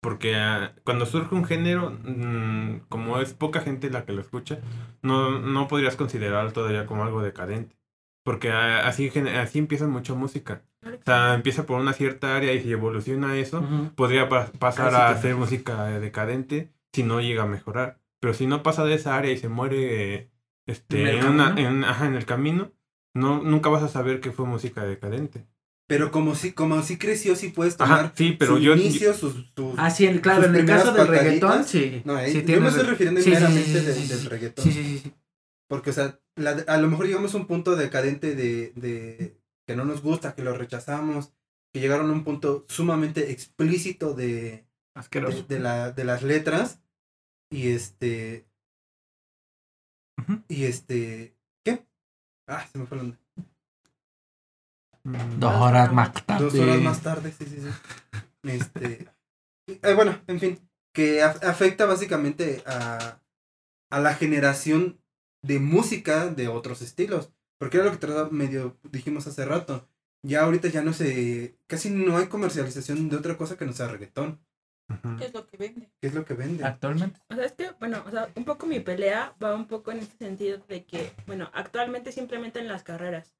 [0.00, 4.60] Porque ah, cuando surge un género, mm, como es poca gente la que lo escucha,
[5.02, 7.76] no, no podrías considerarlo todavía como algo decadente.
[8.24, 10.62] Porque ah, así, así empieza mucha música.
[10.84, 13.64] O sea, empieza por una cierta área y si evoluciona eso,
[13.96, 17.98] podría pa- pasar Casi a hacer música decadente si no llega a mejorar.
[18.20, 20.30] Pero si no pasa de esa área y se muere
[20.66, 22.72] este, ¿En el en, una- en- ajá, en el camino,
[23.14, 25.46] no, nunca vas a saber que fue música decadente.
[25.88, 29.14] Pero como si, como si creció, sí puedes Ajá, tomar sí, pero su yo- inicio,
[29.14, 31.24] sus, sus- Ah, sí, el- claro, en el caso del pataditas.
[31.24, 32.02] reggaetón, sí.
[32.04, 34.64] No, eh, sí yo me estoy re- refiriendo sí, meramente sí, del, sí, del reggaetón.
[34.64, 35.12] Sí, sí, sí, sí.
[35.66, 39.76] Porque, o sea, la- a lo mejor llegamos a un punto decadente de, de que
[39.76, 41.32] no nos gusta, que lo rechazamos,
[41.72, 45.42] que llegaron a un punto sumamente explícito de, de, Asqueroso.
[45.44, 46.80] de la, de las letras.
[47.50, 48.46] Y este.
[50.48, 51.34] Y este.
[51.64, 51.86] ¿Qué?
[52.46, 53.18] Ah, se me fue la onda.
[55.08, 56.44] Mm, Dos horas más tarde.
[56.44, 57.68] Dos horas más tarde, sí, sí, sí.
[58.44, 59.08] Este.
[59.66, 60.58] eh, bueno, en fin.
[60.94, 63.20] Que af- afecta básicamente a,
[63.90, 65.00] a la generación
[65.42, 67.32] de música de otros estilos.
[67.60, 69.88] Porque era lo que trataba medio dijimos hace rato.
[70.24, 71.58] Ya ahorita ya no se.
[71.66, 74.40] Casi no hay comercialización de otra cosa que no sea reggaetón.
[75.18, 75.90] ¿Qué es lo que vende?
[76.00, 76.64] Que es lo que vende.
[76.64, 77.20] Actualmente.
[77.30, 79.98] O sea, es que, bueno, o sea, un poco mi pelea va un poco en
[79.98, 83.34] este sentido de que, bueno, actualmente simplemente en las carreras.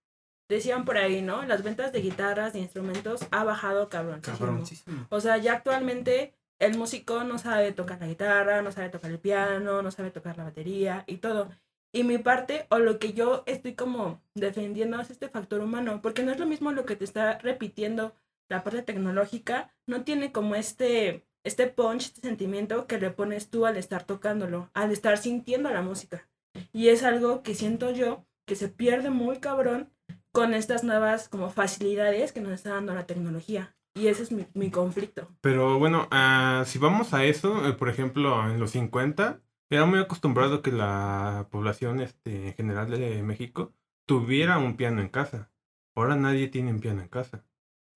[0.48, 1.42] Decían por ahí, ¿no?
[1.42, 4.20] Las ventas de guitarras, de instrumentos, ha bajado cabrón.
[4.20, 5.06] Cabroncísimo.
[5.10, 9.20] O sea, ya actualmente el músico no sabe tocar la guitarra, no sabe tocar el
[9.20, 11.50] piano, no sabe tocar la batería y todo.
[11.92, 16.22] Y mi parte, o lo que yo estoy como defendiendo es este factor humano, porque
[16.22, 18.14] no es lo mismo lo que te está repitiendo
[18.48, 23.66] la parte tecnológica, no tiene como este, este punch, este sentimiento que le pones tú
[23.66, 26.28] al estar tocándolo, al estar sintiendo la música.
[26.72, 29.90] Y es algo que siento yo que se pierde muy cabrón
[30.32, 33.74] con estas nuevas como facilidades que nos está dando la tecnología.
[33.94, 35.28] Y ese es mi, mi conflicto.
[35.40, 39.98] Pero bueno, ah, si vamos a eso, eh, por ejemplo, en los 50, era muy
[39.98, 43.72] acostumbrado que la población este, en general de México
[44.06, 45.50] tuviera un piano en casa.
[45.96, 47.44] Ahora nadie tiene un piano en casa.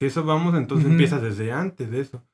[0.01, 2.25] Si eso vamos, entonces empieza desde antes de eso.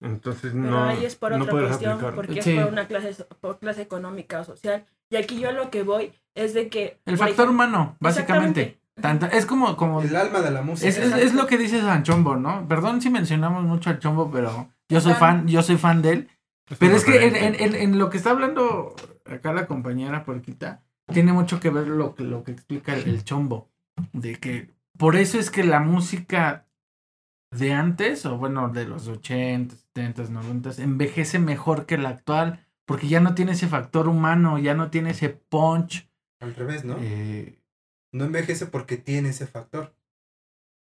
[0.00, 2.14] Entonces Pero no, ahí es por no otra cuestión, aplicar.
[2.14, 2.52] porque Sí.
[2.52, 4.86] es por una clase, por clase económica o social.
[5.10, 6.98] Y aquí yo a lo que voy es de que...
[7.04, 8.78] El factor humano, básicamente.
[9.00, 10.88] Tanta- es como, como El alma de la música.
[10.88, 12.66] es, es, es lo que dice San Chombo, ¿no?
[12.66, 15.46] Perdón si mencionamos mucho al Chombo, pero yo soy Fan.
[15.48, 16.30] yo soy fan de él.
[16.70, 20.24] Es Pero es que en, en, en, en lo que está hablando acá la compañera
[20.24, 20.82] Porquita,
[21.12, 23.70] tiene mucho que ver lo que, lo que explica el, el chombo.
[24.12, 26.66] De que por eso es que la música
[27.52, 33.08] de antes, o bueno, de los 80, 70, 90, envejece mejor que la actual, porque
[33.08, 36.08] ya no tiene ese factor humano, ya no tiene ese punch.
[36.40, 36.96] Al revés, ¿no?
[37.00, 37.60] eh,
[38.16, 39.94] No envejece porque tiene ese factor.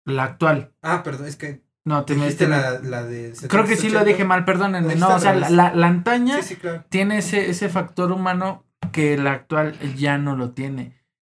[0.04, 0.72] la actual.
[0.82, 3.32] Ah, perdón, es que No, te dijiste te- la, la de...
[3.48, 4.96] Creo que sí lo 70, dije mal, perdónenme.
[4.96, 6.84] No, o sea, la, la, la antaña Sí, sí, claro.
[6.88, 10.94] tiene ese, ese factor humano que el actual ya no lo tiene.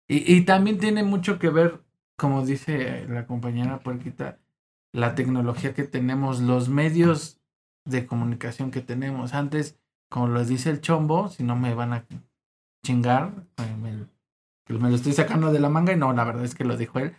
[0.09, 1.81] Y, y también tiene mucho que ver,
[2.17, 4.39] como dice la compañera Puerquita,
[4.93, 7.39] la tecnología que tenemos, los medios
[7.85, 9.33] de comunicación que tenemos.
[9.33, 9.77] Antes,
[10.09, 12.05] como lo dice el chombo, si no me van a
[12.85, 13.31] chingar,
[13.81, 14.07] me,
[14.67, 16.77] que me lo estoy sacando de la manga y no, la verdad es que lo
[16.77, 17.13] dijo él,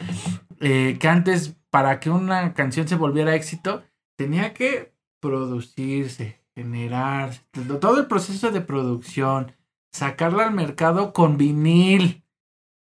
[0.60, 3.82] eh, que antes para que una canción se volviera éxito
[4.16, 7.42] tenía que producirse, generarse,
[7.80, 9.52] todo el proceso de producción,
[9.92, 12.24] sacarla al mercado con vinil.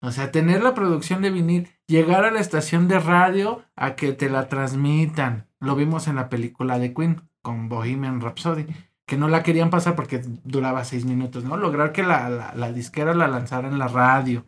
[0.00, 4.12] O sea, tener la producción de vinil, llegar a la estación de radio a que
[4.12, 5.48] te la transmitan.
[5.60, 8.66] Lo vimos en la película de Queen con Bohemian Rhapsody,
[9.06, 11.56] que no la querían pasar porque duraba seis minutos, ¿no?
[11.56, 14.44] Lograr que la, la, la disquera la lanzara en la radio.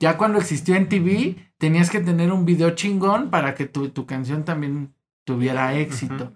[0.00, 4.04] Ya cuando existió en TV, tenías que tener un video chingón para que tu, tu
[4.06, 6.34] canción también tuviera éxito.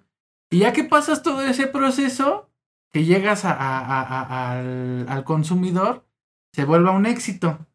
[0.51, 2.51] Y ya que pasas todo ese proceso,
[2.93, 6.07] que llegas a, a- a- a- al, al consumidor,
[6.53, 7.67] se vuelva un éxito,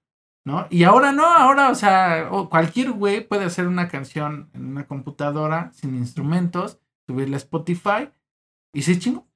[0.44, 0.68] ¿no?
[0.70, 5.72] Y ahora no, ahora, o sea, cualquier güey puede hacer una canción en una computadora
[5.74, 8.10] sin instrumentos, subirla a Spotify
[8.74, 9.28] y se chingó.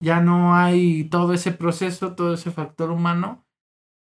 [0.00, 3.44] Ya no hay todo ese proceso, todo ese factor humano.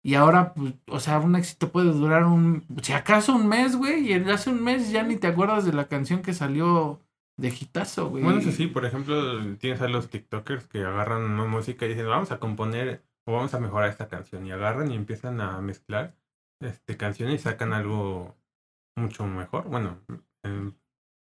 [0.04, 4.12] Y ahora, pues, o sea, un éxito puede durar un, si acaso un mes, güey,
[4.12, 7.02] y hace un mes ya ni te acuerdas de la canción que salió
[7.38, 8.24] de hitazo, güey.
[8.24, 12.08] Bueno, eso sí, por ejemplo, tienes a los TikTokers que agarran una música y dicen,
[12.08, 14.46] vamos a componer o vamos a mejorar esta canción.
[14.46, 16.16] Y agarran y empiezan a mezclar
[16.62, 18.36] este, canciones y sacan algo
[18.96, 19.66] mucho mejor.
[19.66, 20.00] Bueno,
[20.44, 20.74] em,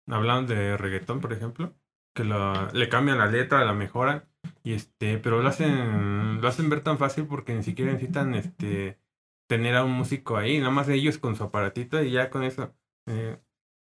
[0.08, 1.74] hablando de reggaetón, por ejemplo,
[2.16, 4.26] que lo, le cambian la letra, la mejoran,
[4.64, 9.00] y este, pero lo hacen, lo hacen ver tan fácil porque ni siquiera necesitan este
[9.48, 12.74] tener a un músico ahí, nada más ellos con su aparatito y ya con eso.
[13.08, 13.40] eh,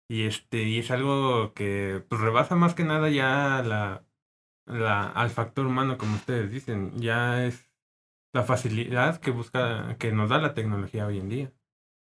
[0.08, 4.04] y este, y es algo que pues rebasa más que nada ya la,
[4.66, 7.70] la, al factor humano, como ustedes dicen, ya es
[8.34, 11.52] la facilidad que busca, que nos da la tecnología hoy en día.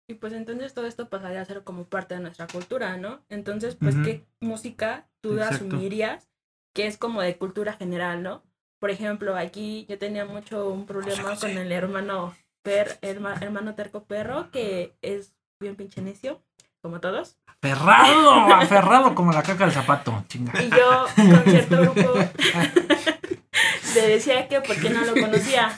[0.08, 3.20] Y pues entonces todo esto pasaría a ser como parte de nuestra cultura, ¿no?
[3.28, 3.94] Entonces, pues.
[3.96, 5.54] ¿qué música tú Exacto.
[5.54, 6.31] asumirías
[6.74, 8.42] que es como de cultura general, ¿no?
[8.80, 14.04] Por ejemplo, aquí yo tenía mucho un problema con el hermano per, herma- hermano terco
[14.04, 16.42] perro, que es bien pinche necio,
[16.80, 17.36] como todos.
[17.46, 20.52] Aferrado, aferrado como la caca del zapato, chinga.
[20.62, 22.14] Y yo con cierto grupo
[23.94, 25.76] le decía que por qué no lo conocía.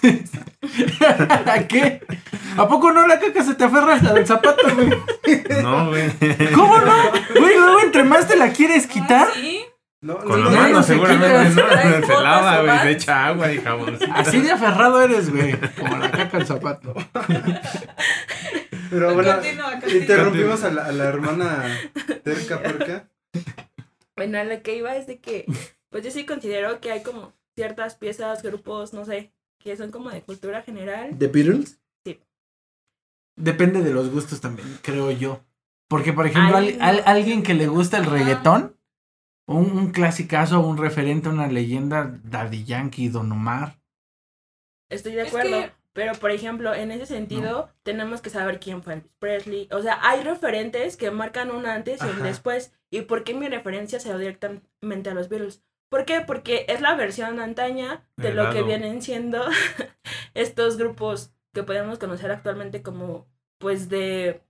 [1.69, 2.01] ¿Qué?
[2.57, 4.91] ¿A poco no la caca se te aferra hasta del zapato, güey?
[5.63, 6.11] No, güey.
[6.55, 6.95] ¿Cómo no?
[7.39, 9.29] Güey, luego entre más te la quieres quitar.
[9.31, 9.64] Ah, sí.
[10.05, 11.49] No, Con no, las no, no, manos se seguramente.
[11.63, 12.07] ¿no?
[12.07, 13.99] Se lava, güey, se echa agua y jabón.
[14.13, 15.59] Así de aferrado eres, güey.
[15.79, 16.95] Como la caca del zapato.
[18.91, 19.97] Pero bueno, Continúa, continúa.
[20.01, 21.65] interrumpimos a la, a la hermana
[22.23, 23.09] terca perca.
[24.17, 25.47] Bueno, a lo que iba es de que,
[25.91, 30.11] pues yo sí considero que hay como ciertas piezas, grupos, no sé, que son como
[30.11, 31.17] de cultura general.
[31.19, 31.81] ¿The Beatles?
[32.05, 32.21] Sí.
[33.37, 35.41] Depende de los gustos también, creo yo.
[35.89, 38.13] Porque, por ejemplo, al- al- alguien que le gusta el Ajá.
[38.13, 38.74] reggaetón,
[39.47, 43.79] un, un clasicazo, un referente, una leyenda, Daddy Yankee, Don Omar.
[44.91, 45.63] Estoy de Es acuerdo.
[45.63, 49.69] que- Pero, por ejemplo, en ese sentido, tenemos que saber quién fue Elvis Presley.
[49.71, 52.73] O sea, hay referentes que marcan un antes y un después.
[52.91, 55.63] ¿Y por qué mi referencia se dio directamente a los Beatles?
[55.89, 56.21] ¿Por qué?
[56.21, 59.45] Porque es la versión antaña de El lo que vienen siendo
[60.35, 63.29] estos grupos que podemos conocer actualmente como,
[63.59, 64.43] pues, de...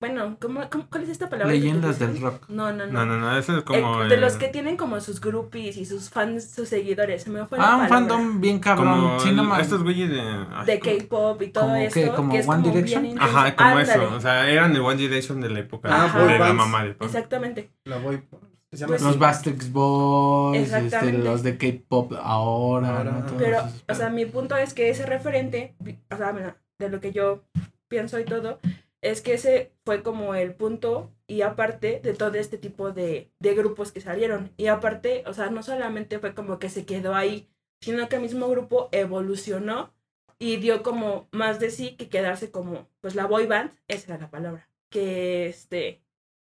[0.00, 1.52] Bueno, ¿cómo, cómo- cuál es esta palabra?
[1.52, 2.48] que Leyendas del rock.
[2.48, 2.92] No, no, no.
[2.92, 4.04] No, no, no, eso es Eh, como.
[4.04, 7.22] de los que tienen como sus groupies y sus fans, sus seguidores.
[7.24, 7.88] Se me fue Ah, la un palabra.
[7.88, 8.88] fandom bien cabrón.
[8.98, 10.20] Como Sí, no el- estos güeyes de.
[10.22, 10.80] ay, de.
[10.80, 12.00] K-pop y todo ¿Como esto.
[12.00, 12.08] qué?
[12.08, 13.18] ¿Como que es One como Direction?
[13.20, 14.14] Ajá, como Ándale, eso.
[14.16, 16.18] O sea, eran de One Direction de la época Ah, Ajá.
[16.20, 17.06] de boy la mamá de Pam.
[17.06, 17.70] Exactamente.
[17.84, 19.02] La llama Pues.
[19.02, 23.36] Los Bastrix Boys, este, los de K-pop ahora, Ahora, ¿no?
[23.36, 25.74] Pero, esos o sea, mi punto es que ese referente,
[26.10, 27.42] o sea, de lo que yo
[27.88, 28.60] pienso y todo,
[29.02, 33.54] es que ese fue como el punto y aparte de todo este tipo de, de
[33.54, 34.52] grupos que salieron.
[34.56, 37.48] Y aparte, o sea, no solamente fue como que se quedó ahí,
[37.80, 39.94] sino que el mismo grupo evolucionó
[40.38, 44.24] y dio como más de sí que quedarse como, pues la boy band, esa era
[44.24, 46.02] la palabra, que este,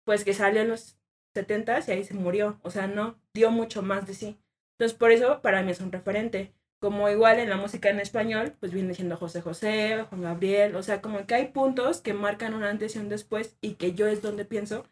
[0.03, 0.97] pues que salió en los
[1.35, 4.39] 70s y ahí se murió, o sea, no, dio mucho más de sí.
[4.77, 6.53] Entonces, por eso para mí es un referente.
[6.79, 10.83] Como igual en la música en español, pues viene siendo José José, Juan Gabriel, o
[10.83, 14.07] sea, como que hay puntos que marcan un antes y un después y que yo
[14.07, 14.85] es donde pienso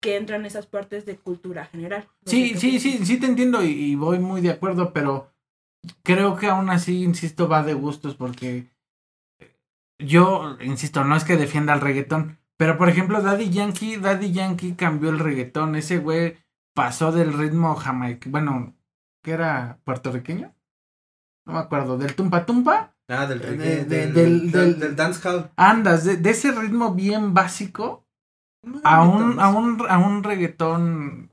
[0.00, 2.08] que entran esas partes de cultura general.
[2.26, 5.32] Sí, sí, sí, sí te entiendo y, y voy muy de acuerdo, pero
[6.02, 8.70] creo que aún así, insisto, va de gustos porque
[9.98, 14.74] yo, insisto, no es que defienda el reggaetón, pero por ejemplo, Daddy Yankee, Daddy Yankee
[14.74, 16.36] cambió el reggaetón, ese güey
[16.74, 18.74] pasó del ritmo jamaica, bueno,
[19.22, 19.80] ¿qué era?
[19.84, 20.53] ¿Puertorriqueño?
[21.46, 24.80] No me acuerdo, del tumpa tumpa, Ah, del De- reggae, de- del, del- del, del-
[24.80, 25.50] del dancehall.
[25.56, 28.06] andas, de, de ese ritmo bien básico
[28.82, 31.30] a un, a un, a un reggaetón,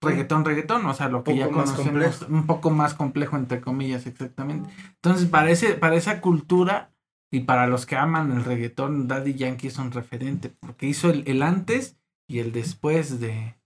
[0.00, 4.70] reggaetón, reggaetón, o sea, lo que ya conocemos, un poco más complejo, entre comillas, exactamente.
[4.94, 6.92] Entonces, para, ese- para esa cultura
[7.32, 11.24] y para los que aman el reggaetón, Daddy Yankee es un referente, porque hizo el,
[11.26, 13.56] el antes y el después de,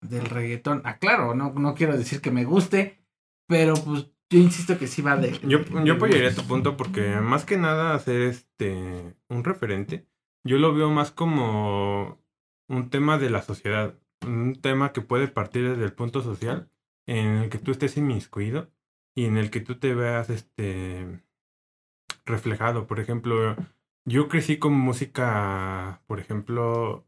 [0.00, 0.82] del reggaetón.
[0.84, 2.98] Ah, claro, no, no quiero decir que me guste,
[3.48, 5.38] pero pues yo insisto que sí va de...
[5.46, 10.06] Yo, yo apoyaría tu punto porque más que nada hacer este un referente,
[10.44, 12.18] yo lo veo más como
[12.68, 13.94] un tema de la sociedad,
[14.26, 16.70] un tema que puede partir desde el punto social
[17.06, 18.70] en el que tú estés inmiscuido
[19.14, 21.22] y en el que tú te veas este
[22.24, 22.86] reflejado.
[22.86, 23.56] Por ejemplo,
[24.04, 27.06] yo crecí con música, por ejemplo,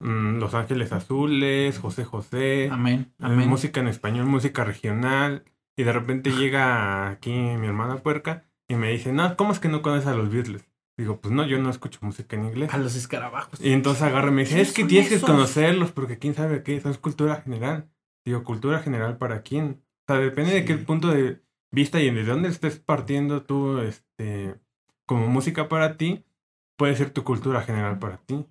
[0.00, 3.48] mm, Los Ángeles Azules, José José, Amén, eh, amén.
[3.48, 5.44] música en español, música regional,
[5.76, 9.68] y de repente llega aquí mi hermana puerca y me dice, no, ¿cómo es que
[9.68, 10.66] no conoces a los Beatles?
[10.96, 12.72] Digo, pues no, yo no escucho música en inglés.
[12.72, 13.60] A los escarabajos.
[13.60, 16.34] Y entonces agarra y me dice, ¿Quiénes es que son tienes que conocerlos porque quién
[16.34, 17.90] sabe qué, es cultura general.
[18.24, 19.82] Digo, cultura general para quién.
[20.08, 24.54] O sea, depende de qué punto de vista y de dónde estés partiendo tú, este,
[25.04, 26.24] como música para ti,
[26.76, 28.46] puede ser tu cultura general para ti.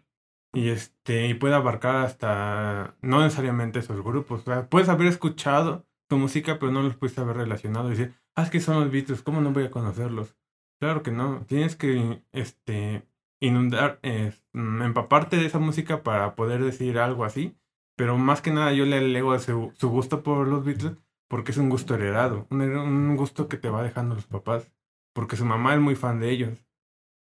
[0.53, 4.41] Y este, y puede abarcar hasta, no necesariamente esos grupos.
[4.41, 8.13] O sea, puedes haber escuchado tu música, pero no los pudiste haber relacionado y decir,
[8.35, 10.35] ah, es que son los Beatles, ¿cómo no voy a conocerlos?
[10.79, 11.45] Claro que no.
[11.47, 13.07] Tienes que este,
[13.39, 17.57] inundar, eh, mm, empaparte de esa música para poder decir algo así.
[17.95, 21.57] Pero más que nada yo le alego su, su gusto por los Beatles porque es
[21.57, 22.47] un gusto heredado.
[22.49, 24.71] Un, un gusto que te va dejando los papás.
[25.13, 26.65] Porque su mamá es muy fan de ellos.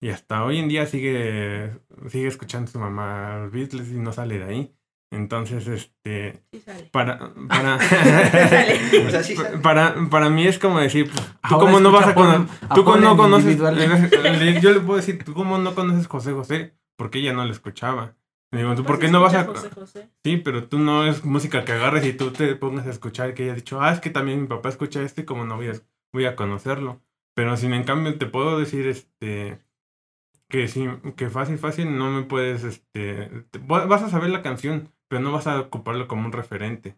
[0.00, 4.38] Y hasta hoy en día sigue, sigue escuchando su mamá los Beatles y no sale
[4.38, 4.77] de ahí.
[5.10, 6.84] Entonces, este, Sí sale.
[6.92, 7.18] para,
[7.48, 7.76] para,
[9.06, 9.58] O sea, sí sale.
[9.58, 12.84] para, para mí es como decir, pues, tú Ahora cómo no vas a conocer, tú
[12.84, 13.70] cómo no conoces, yo
[14.72, 18.16] le puedo decir, tú cómo no conoces José José, porque ella no lo escuchaba.
[18.50, 19.40] Le digo, ¿tú por Pues qué no vas a...?
[19.40, 20.08] escucha José José.
[20.24, 23.44] Sí, pero tú no es música que agarres y tú te pongas a escuchar que
[23.44, 25.68] ella ha dicho, ah, es que también mi papá escucha esto y como no voy
[25.68, 25.72] a,
[26.12, 27.00] voy a conocerlo.
[27.34, 29.58] Pero sin en cambio te puedo decir, este,
[30.48, 34.90] que sí, que fácil, fácil no me puedes, este, te- vas a saber la canción,
[35.08, 36.96] pero no vas a ocuparlo como un referente.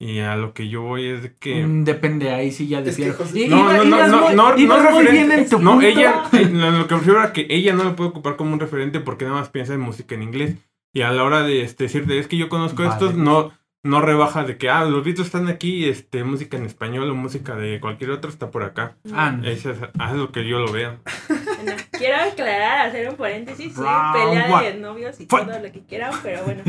[0.00, 1.66] Y a lo que yo voy es de que...
[1.66, 3.12] Mm, Depende, ahí sí ya Es que
[3.48, 6.70] No, no, no, no, muy- no, no muy bien en tu No, ella, eh, lo
[6.70, 9.24] lo que me refiero a que ella no lo puede ocupar como un referente porque
[9.24, 10.56] nada más piensa en música en inglés.
[10.94, 12.92] Y a la hora de este, decirte, es que yo conozco Vale.
[12.94, 13.52] estos, no,
[13.84, 17.54] no rebaja de que, ah, los Beatles están aquí, este, música en español o música
[17.56, 18.96] de cualquier otro está por acá.
[19.12, 19.46] Ah, no.
[19.48, 21.00] Eso es, ah, es lo que yo lo veo.
[21.28, 24.72] Bueno, quiero aclarar, hacer un paréntesis, sí, Round pelea one.
[24.72, 25.48] de novios y Fight.
[25.48, 26.62] todo lo que quieran, pero bueno,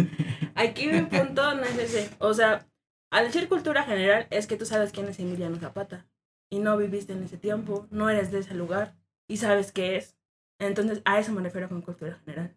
[0.55, 2.09] aquí mi punto no es ese.
[2.19, 2.67] O sea,
[3.11, 6.05] al decir cultura general es que tú sabes quién es Emiliano Zapata
[6.51, 8.95] y no viviste en ese tiempo, no eres de ese lugar
[9.27, 10.15] y sabes qué es.
[10.59, 12.55] Entonces, a eso me refiero con cultura general.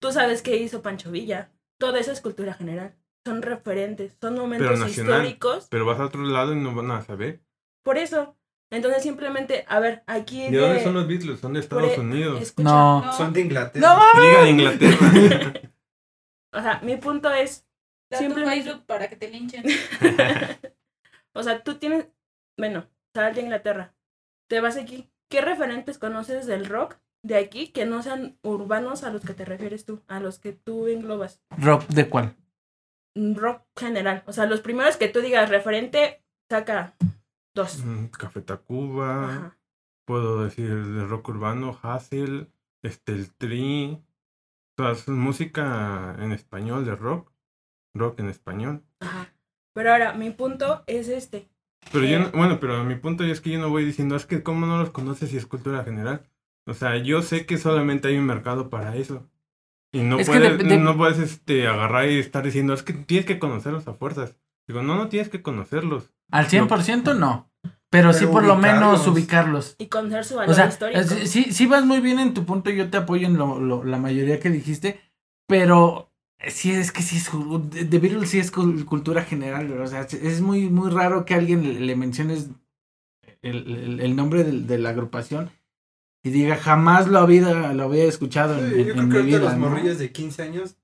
[0.00, 2.94] Tú sabes qué hizo Pancho Villa, todo eso es cultura general.
[3.28, 5.20] Son referentes, son momentos nacional.
[5.26, 7.40] históricos, Pero vas a otro lado y no van a saber.
[7.82, 8.34] por eso.
[8.70, 10.50] Entonces, simplemente, a ver, aquí...
[10.50, 11.40] ¿De dónde de- son los Beatles?
[11.40, 12.40] Son de Estados e- Unidos.
[12.42, 13.02] escucha, No.
[13.04, 13.86] No, Son de Inglaterra.
[14.14, 14.20] No.
[14.22, 15.52] Liga de Inglaterra.
[16.52, 17.66] O sea, mi punto es,
[18.10, 19.64] da tu simplemente- Facebook para que te linchen.
[21.34, 22.08] o sea, tú tienes,
[22.56, 23.94] bueno, sal de Inglaterra,
[24.48, 25.10] te vas aquí.
[25.30, 29.44] ¿Qué referentes conoces del rock de aquí que no sean urbanos a los que te
[29.44, 31.42] refieres tú, a los que tú englobas?
[31.58, 32.34] ¿Rock de cuál?
[33.14, 34.22] Rock general.
[34.26, 36.94] O sea, los primeros que tú digas referente, saca
[37.54, 37.84] dos.
[37.84, 39.24] Mm, Café Tacuba.
[39.24, 39.54] Ajá.
[40.06, 42.50] puedo decir de rock urbano, Hassel,
[42.82, 44.02] este, el Tri,
[44.74, 47.30] toda su música en español de rock,
[47.94, 48.82] rock en español.
[49.00, 49.34] Ajá.
[49.74, 51.50] Pero ahora, mi punto es este.
[51.92, 52.20] Pero yo, Eh.
[52.20, 54.78] no- bueno, pero mi punto es que yo no voy diciendo, es que cómo no
[54.78, 56.26] los conoces si es cultura general.
[56.66, 59.28] O sea, yo sé que solamente hay un mercado para eso.
[59.92, 62.92] Y no Es puedes, de- de- no puedes este, agarrar y estar diciendo, es que
[62.92, 64.36] tienes que conocerlos a fuerzas.
[64.66, 66.10] Digo, no, no tienes que conocerlos.
[66.30, 67.50] Al 100% no.
[67.90, 69.08] Pero, sí Pero por lo menos ubicarlos.
[69.08, 69.76] ubicarlos.
[69.78, 71.00] Y conocer su valor O sea, histórico.
[71.24, 73.96] sí, sí vas muy bien en tu punto, yo te apoyo en lo, lo- la
[73.98, 75.00] mayoría que dijiste,
[75.46, 76.12] pero
[76.46, 77.30] sí es que sí es,
[77.88, 81.38] The Beatles sí es cul- cultura general, o sea, es muy, muy raro que a
[81.38, 82.50] alguien le, le menciones
[83.40, 85.50] el, el- el nombre del- de, la agrupación
[86.22, 89.18] y diga jamás lo había, lo había escuchado en, Sí, en- yo en creo que
[89.22, 89.38] mi vida.
[89.40, 89.68] los ¿no?
[89.68, 90.76] morrillos de 15 años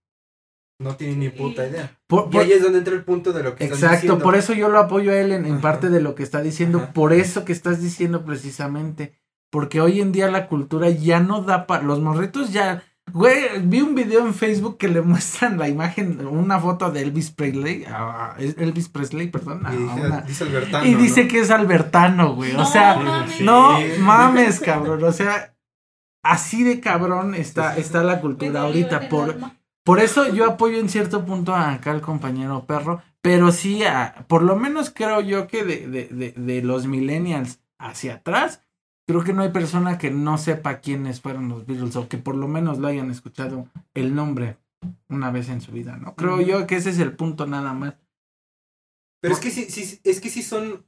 [0.80, 1.98] no tienen ni puta idea.
[2.06, 4.22] Por- Y por- ahí es donde entra el punto de lo que estás Exacto, diciendo.
[4.24, 6.78] por eso yo lo apoyo a él en, en parte de lo que está diciendo,
[6.78, 6.92] Ajá.
[6.92, 9.18] por eso que estás diciendo precisamente,
[9.50, 12.82] porque hoy en día la cultura ya no da para los morritos ya,
[13.14, 17.30] güey, vi un video en Facebook que le muestran la imagen, una foto de Elvis
[17.30, 20.84] Presley, a- Elvis Presley, perdón, a Y una- dice Albertano.
[20.84, 21.30] y dice ¿no?
[21.30, 23.40] que es Albertano, güey, o No sea, mames.
[23.40, 23.84] no Sí.
[24.00, 25.54] mames, cabrón, o sea,
[26.22, 27.80] así de cabrón está, sí.
[27.80, 29.36] está la cultura ahorita, por,
[29.84, 34.24] por eso yo apoyo en cierto punto a acá al compañero perro, pero sí, a-
[34.28, 38.60] por lo menos creo yo que de, de, de, de los millennials hacia atrás,
[39.06, 42.34] creo que no hay persona que no sepa quiénes fueron los Beatles o que por
[42.34, 44.58] lo menos lo hayan escuchado el nombre
[45.08, 46.14] una vez en su vida, ¿no?
[46.14, 47.94] Creo yo que ese es el punto nada más.
[49.20, 50.84] Pero es que sí, sí, es que sí son.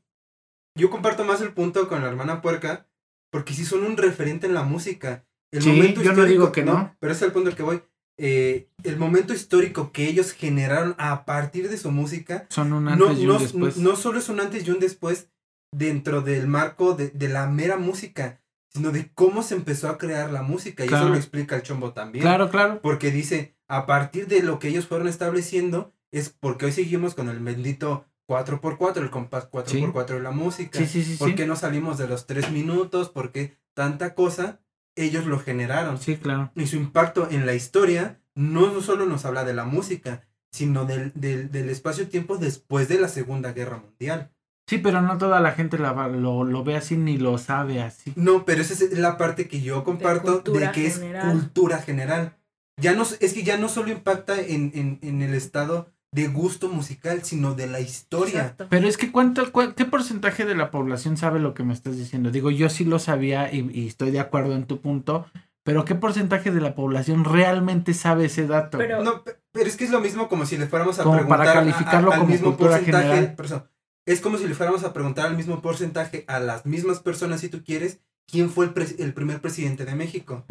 [0.79, 2.87] Yo comparto más el punto con la hermana puerca,
[3.31, 5.25] porque sí son un referente en la música.
[5.53, 6.95] El Sí, momento yo no digo que no.
[7.01, 7.83] Pero ese es el punto al que voy.
[8.19, 12.91] Eh, el momento histórico que ellos generaron a partir de su música, Son un no,
[12.93, 13.77] antes y un no, después.
[13.79, 15.31] no solo es un antes y un después
[15.77, 20.31] dentro del marco de, de la mera música, sino de cómo se empezó a crear
[20.31, 20.85] la música.
[20.85, 21.05] Y Claro.
[21.07, 22.23] eso lo explica el chombo también.
[22.23, 22.81] Claro, claro.
[22.83, 27.29] Porque dice, a partir de lo que ellos fueron estableciendo, es porque hoy seguimos con
[27.29, 30.79] el bendito 4x4, el compás 4x4 de la música.
[30.79, 31.35] Sí, sí, sí, ¿Por sí.
[31.35, 33.09] qué no salimos de los 3 minutos?
[33.11, 34.61] Porque tanta cosa,
[34.95, 35.99] ellos lo generaron.
[35.99, 36.51] Sí, claro.
[36.55, 41.13] Y su impacto en la historia no solo nos habla de la música, sino del,
[41.15, 44.33] del, del espacio-tiempo después de la Segunda Guerra Mundial.
[44.69, 47.81] Sí, pero no toda la gente la va- lo, lo ve así ni lo sabe
[47.83, 48.13] así.
[48.17, 51.29] No, pero esa es la parte que yo comparto de, que general.
[51.29, 52.37] es cultura general.
[52.81, 56.69] Ya no, es que ya no solo impacta en, en, en el estado de gusto
[56.69, 58.41] musical, sino de la historia.
[58.41, 58.67] Exacto.
[58.69, 59.45] Pero es que cuánto,
[59.77, 62.31] ¿qué porcentaje de la población sabe lo que me estás diciendo?
[62.31, 65.27] Digo, yo sí lo sabía y, y estoy de acuerdo en tu punto,
[65.65, 68.79] pero ¿qué porcentaje de la población realmente sabe ese dato?
[68.79, 71.15] Pero- No, pe- pero es que es lo mismo como si le fuéramos a Como
[71.17, 73.05] preguntar para calificarlo a- al como mismo cultura porcentaje.
[73.09, 73.37] general.
[73.45, 73.69] eso,
[74.07, 77.49] es como si le fuéramos a preguntar al mismo porcentaje a las mismas personas, si
[77.49, 78.01] tú quieres,
[78.31, 80.45] quién fue el, primer presidente de México.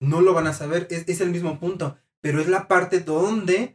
[0.00, 3.74] No lo van a saber, es, es el mismo punto, pero es la parte donde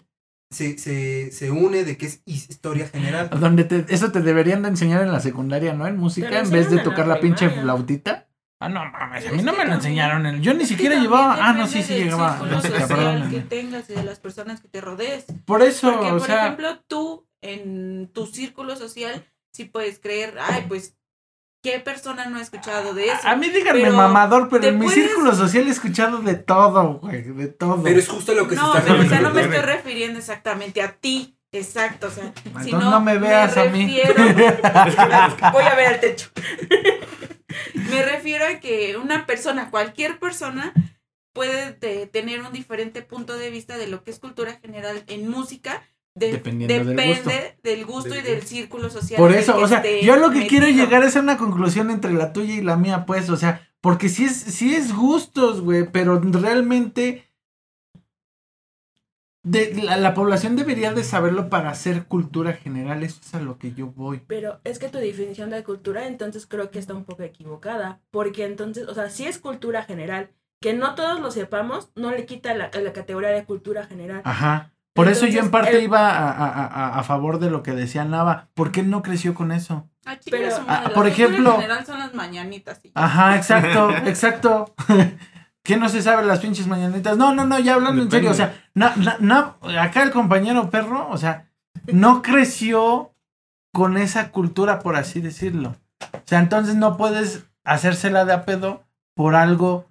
[0.51, 3.29] se, se, se une de que es historia general.
[3.39, 5.87] Donde te, eso te deberían de enseñar en la secundaria, ¿no?
[5.87, 8.27] En música, en vez de tocar la la pinche flautita.
[8.59, 10.25] Ah, no mames, a mí no me lo enseñaron.
[10.25, 11.37] en- Yo ni siquiera llevaba.
[11.39, 12.39] Ah, no, sí, sí llegaba.
[12.39, 13.29] social perdónenme.
[13.29, 15.25] que tengas y de las personas que te rodees.
[15.45, 16.45] Por eso, Porque, o por sea.
[16.45, 20.95] ejemplo, tú en tu círculo social sí puedes creer, ay, pues,
[21.63, 23.27] ¿qué persona no ha escuchado de eso?
[23.27, 26.99] A mí díganme Pero mamador, pero en mi puedes- círculo social he escuchado de todo,
[26.99, 27.81] güey, de todo.
[27.83, 30.19] Pero es justo lo que no, se está pero o sea, no me estoy refiriendo
[30.19, 31.33] exactamente a ti.
[31.53, 33.87] Exacto, o sea, si Entonces no, no me veas a mí.
[33.87, 34.23] refiero-
[35.53, 36.29] Voy a ver al techo.
[37.73, 40.73] Me refiero a que una persona, cualquier persona,
[41.33, 45.29] puede te- tener un diferente punto de vista de lo que es cultura general en
[45.29, 45.83] música.
[46.17, 47.59] De- Dependiendo del depende gusto.
[47.63, 49.17] del gusto y del círculo social.
[49.19, 52.33] Por eso, o sea, yo lo que quiero llegar es a una conclusión entre la
[52.33, 56.19] tuya y la mía, pues, o sea, porque si es, si es gustos, güey, pero
[56.19, 57.23] realmente
[59.43, 63.57] de, la, la población debería de saberlo para hacer cultura general, eso es a lo
[63.57, 64.21] que yo voy.
[64.27, 68.01] Pero es que tu definición de cultura entonces creo que está un poco equivocada.
[68.11, 72.25] Porque entonces, o sea, si es cultura general, que no todos lo sepamos, no le
[72.25, 74.21] quita la, la categoría de cultura general.
[74.25, 74.73] Ajá.
[74.97, 77.71] Por eso yo en parte el- iba a, a- a- a favor de lo que
[77.71, 78.49] decía Nava.
[78.53, 79.87] ¿Por qué él no creció con eso?
[80.05, 82.79] Ah, Pero, madre, ah, por ejemplo- general son las mañanitas.
[82.83, 82.91] y.
[82.95, 84.73] Ajá, exacto, exacto.
[85.63, 87.17] ¿Qué no se sabe las pinches mañanitas?
[87.17, 90.69] No, no, no, ya hablando en serio, o sea, na- na- na- acá el compañero
[90.69, 91.49] perro, o sea,
[91.91, 93.13] no creció
[93.73, 95.75] con esa cultura, por así decirlo.
[96.13, 99.85] O sea, entonces no puedes hacérsela de a pedo por algo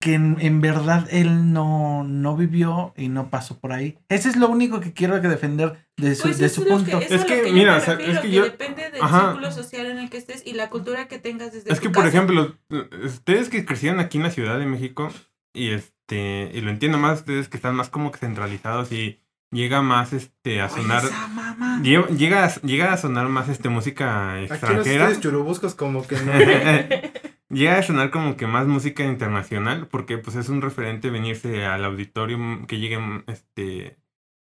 [0.00, 3.98] que en, en verdad él no, no vivió y no pasó por ahí.
[4.08, 7.00] Ese es lo único que quiero que defender de su, Pues de su punto.
[7.00, 9.02] que, Es que, que mira, me o sea, refiero, es que que yo- depende del
[9.02, 9.20] Ajá.
[9.32, 11.90] círculo social en el que estés y la cultura que tengas desde Es tu que,
[11.90, 12.16] por casa.
[12.16, 12.56] ejemplo,
[13.04, 15.10] ustedes que crecieron aquí en la Ciudad de México,
[15.52, 19.20] y este, y lo entiendo más ustedes que están más como que centralizados y
[19.50, 21.02] llega más este a sonar.
[21.04, 21.80] Esa mamá.
[21.82, 25.04] lle- Llega, a- llega a sonar más este música Aquí los extranjera.
[25.06, 26.32] ustedes churubuscos como que no.
[27.50, 31.84] Llega a sonar como que más música internacional, porque pues es un referente venirse al
[31.84, 33.98] auditorio mm, que llegue mm, este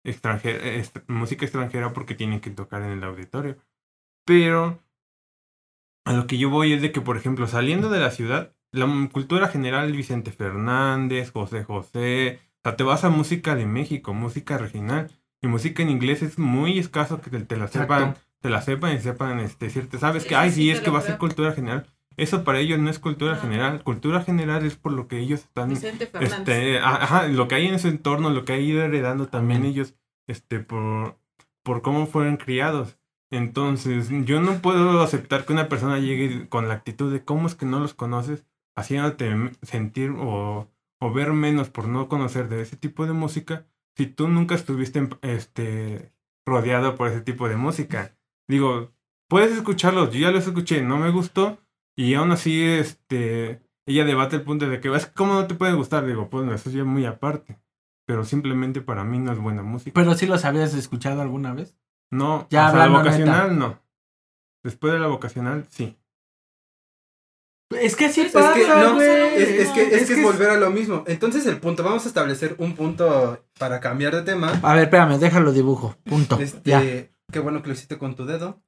[0.04, 3.58] extranjera, est- música extranjera porque tienen que tocar en el auditorio.
[4.26, 4.82] Pero
[6.04, 8.86] a lo que yo voy es de que, por ejemplo, saliendo de la ciudad, la
[9.12, 14.58] cultura general, Vicente Fernández, José José, o sea, te vas a música de México, música
[14.58, 15.10] regional.
[15.42, 18.94] Y música en inglés es muy escaso que te, te la sepan, te la sepan
[18.94, 21.86] y sepan, este, cierto, sabes que, ay, sí es que va a ser cultura general.
[22.16, 23.40] Eso para ellos no es cultura No.
[23.40, 23.82] general.
[23.82, 26.38] Cultura general es por lo que ellos están, Vicente Fernández.
[26.48, 29.94] este, ajá, lo que hay en su entorno, lo que ha ido heredando también ellos,
[30.26, 31.16] este, por,
[31.62, 32.98] por cómo fueron criados.
[33.32, 37.54] Entonces, yo no puedo aceptar que una persona llegue con la actitud de cómo es
[37.54, 38.44] que no los conoces,
[38.76, 40.68] haciéndote sentir o,
[41.00, 45.08] o ver menos por no conocer de ese tipo de música, si tú nunca estuviste
[45.22, 46.12] este,
[46.44, 48.16] rodeado por ese tipo de música.
[48.48, 48.90] Digo,
[49.28, 51.58] puedes escucharlos, yo ya los escuché, no me gustó,
[52.04, 55.74] y aún así, este, ella debate el punto de que, es cómo no te puede
[55.74, 57.60] gustar, digo, pues eso es ya muy aparte,
[58.06, 59.92] pero simplemente para mí no es buena música.
[59.94, 61.76] Pero sí los habías escuchado alguna vez.
[62.10, 63.80] No, Ya o sea, la vocacional no.
[64.64, 65.96] Después de la vocacional, sí.
[67.70, 69.06] Es que sí Es Es que, no, güey.
[69.36, 71.04] es, es que, es, que es- volver a lo mismo.
[71.06, 74.58] Entonces el punto, vamos a establecer un punto para cambiar de tema.
[74.62, 75.96] A ver, espérame, déjalo dibujo.
[76.04, 76.38] Punto.
[76.40, 76.80] Este, Ya.
[77.32, 78.60] qué bueno que lo hiciste con tu dedo.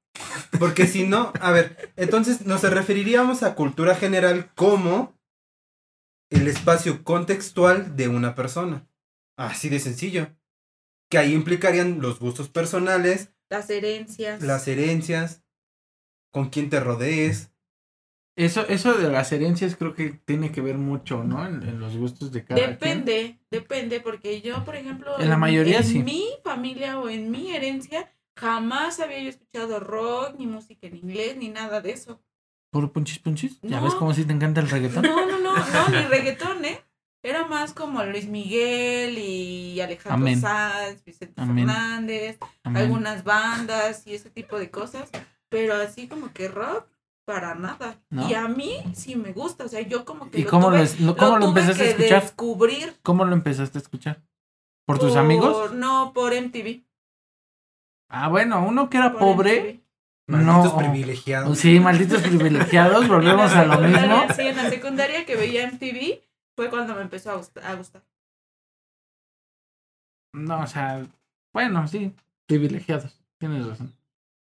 [0.58, 5.18] Porque si no, a ver, entonces nos referiríamos a cultura general como
[6.30, 8.86] el espacio contextual de una persona.
[9.36, 10.28] Así de sencillo.
[11.10, 14.42] Que ahí implicarían los gustos personales, Las herencias.
[14.42, 15.42] las herencias,
[16.30, 17.50] con quién te rodees.
[18.34, 21.46] Eso, eso de las herencias creo que tiene que ver mucho, ¿no?
[21.46, 22.70] En, en los gustos de cada quien.
[22.70, 26.02] Depende, depende, porque yo, por ejemplo, En la mayoría en sí.
[26.02, 31.36] mi familia o en mi herencia, jamás había yo escuchado rock, ni música en inglés,
[31.36, 32.20] ni nada de eso.
[32.70, 33.60] ¿Puro punchis punchis?
[33.62, 33.84] ¿Ya No.
[33.84, 35.02] ves cómo si te encanta el reggaetón?
[35.02, 36.80] No, no, no, no, ni reggaetón, ¿eh?
[37.24, 40.40] Era más como Luis Miguel y Alejandro Amén.
[40.40, 41.66] Sanz, Vicente Amén.
[41.68, 42.82] Fernández, Amén.
[42.82, 45.08] algunas bandas y ese tipo de cosas,
[45.48, 46.86] pero así como que rock,
[47.24, 48.00] para nada.
[48.10, 48.28] ¿No?
[48.28, 50.88] Y a mí sí me gusta, o sea, yo como que ¿Y lo cómo tuve,
[51.00, 52.22] lo- cómo lo tuve empezaste a que escuchar?
[52.22, 54.22] descubrir ¿Cómo lo empezaste a escuchar?
[54.84, 55.72] ¿Por tus por- amigos?
[55.74, 56.82] No, por MTV.
[58.14, 59.80] Ah, bueno, uno que era pobre.
[60.28, 60.78] Malditos No.
[60.78, 61.58] privilegiados.
[61.58, 64.26] Sí, malditos privilegiados, volvemos a lo mismo.
[64.36, 66.22] Sí, en la secundaria que veía MTV
[66.54, 67.64] fue cuando me empezó a gustar.
[67.64, 68.02] A gustar.
[70.34, 71.06] No, o sea,
[71.52, 72.14] bueno, sí,
[72.46, 73.20] privilegiados.
[73.38, 73.94] Tienes razón.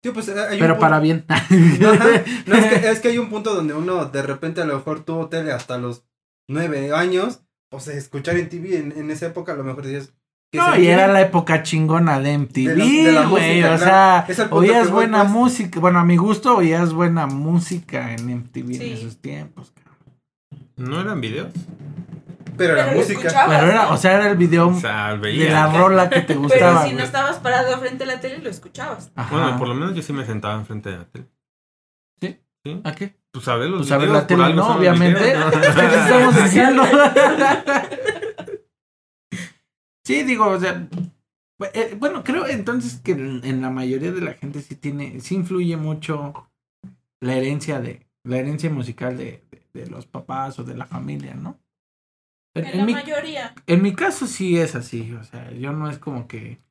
[0.03, 1.25] Sí, pues, eh, hay Pero para bien.
[1.79, 5.03] No, es que, es que hay un punto donde uno de repente a lo mejor
[5.03, 6.03] tuvo tele hasta los
[6.47, 7.41] nueve años.
[7.71, 10.13] O sea, escuchar en TV en, en esa época a lo mejor dices.
[10.51, 13.63] ¿Qué No, y era la época chingona de MTV, güey.
[13.63, 13.77] o claro.
[14.33, 15.79] sea, oías buena música.
[15.79, 18.83] Bueno, a mi gusto, oías buena música en MTV Sí.
[18.91, 19.71] en esos tiempos.
[19.71, 19.91] cabrón.
[20.75, 21.51] ¿No eran videos?
[22.57, 23.19] Pero la Pero lo música.
[23.21, 23.57] escuchaba.
[23.59, 26.41] Pero era, o sea, era el video O sea, de la rola que te Pero
[26.41, 26.85] gustaba.
[26.85, 29.09] si no estabas parado frente a la tele, lo escuchabas.
[29.15, 29.33] Ajá.
[29.35, 31.25] Bueno, por lo menos yo sí me sentaba enfrente de la tele.
[32.83, 33.15] ¿A qué?
[33.31, 34.67] Pues a ver los Pues a ver videos, la tele, ¿no?
[34.75, 35.19] Obviamente.
[35.19, 35.51] videos.
[35.51, 36.83] ¿Qué te estamos diciendo?
[40.19, 40.87] sí, digo, o sea.
[41.73, 45.77] eh, Bueno, creo entonces que en la mayoría de la gente sí tiene, sí influye
[45.77, 46.49] mucho
[47.21, 51.35] la herencia de, la herencia musical de, de, de los papás o de la familia,
[51.35, 51.59] ¿no?
[52.55, 53.53] En, la mi, mayoría.
[53.67, 56.61] en mi caso sí es así, o sea, yo no es como que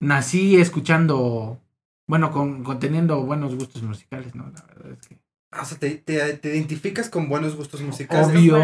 [0.00, 1.60] nací escuchando,
[2.06, 4.44] bueno, con, con teniendo buenos gustos musicales, ¿no?
[4.50, 5.18] La verdad es que
[5.58, 8.28] O sea, te, te, te identificas con buenos gustos musicales.
[8.28, 8.58] Obvio.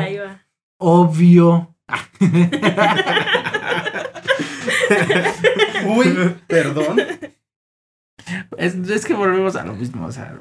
[0.79, 1.75] Obvio.
[5.87, 6.99] Uy, perdón.
[8.57, 10.39] Es, es que volvemos a lo mismo, o sea.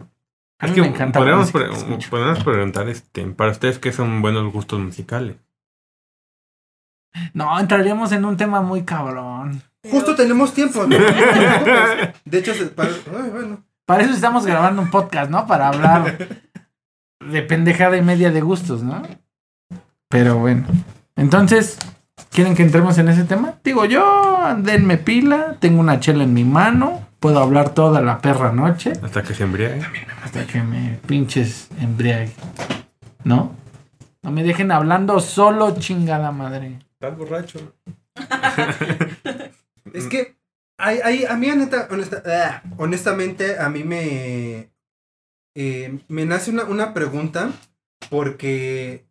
[0.60, 1.68] A Es mí que me encanta podemos, pre-
[2.10, 5.36] podemos preguntar este, para ustedes qué son buenos gustos musicales.
[7.34, 9.62] No, entraríamos en un tema muy cabrón.
[9.90, 10.86] Justo tenemos tiempo.
[10.88, 10.98] ¿no?
[12.26, 13.64] De hecho, se- para- ay, bueno.
[13.86, 15.46] Para eso estamos grabando un podcast, ¿no?
[15.46, 16.18] Para hablar
[17.20, 19.04] de pendejada y media de gustos, ¿no?
[20.10, 20.66] Pero bueno.
[21.16, 21.78] Entonces,
[22.32, 23.56] ¿quieren que entremos en ese tema?
[23.64, 28.52] Digo, yo, denme pila, tengo una chela en mi mano, puedo hablar toda la perra
[28.52, 29.82] noche Hasta que se embriague.
[30.24, 32.34] hasta que me pinches embriague.
[33.24, 33.56] ¿No?
[34.22, 36.80] No me dejen hablando solo, chingada madre.
[36.94, 37.74] Estás borracho.
[39.94, 40.36] Es que,
[40.78, 44.70] hay, hay, a mí, neta, honesta- ah, honestamente, a mí me.
[45.56, 47.52] eh, me nace una, una pregunta.
[48.10, 49.06] Porque.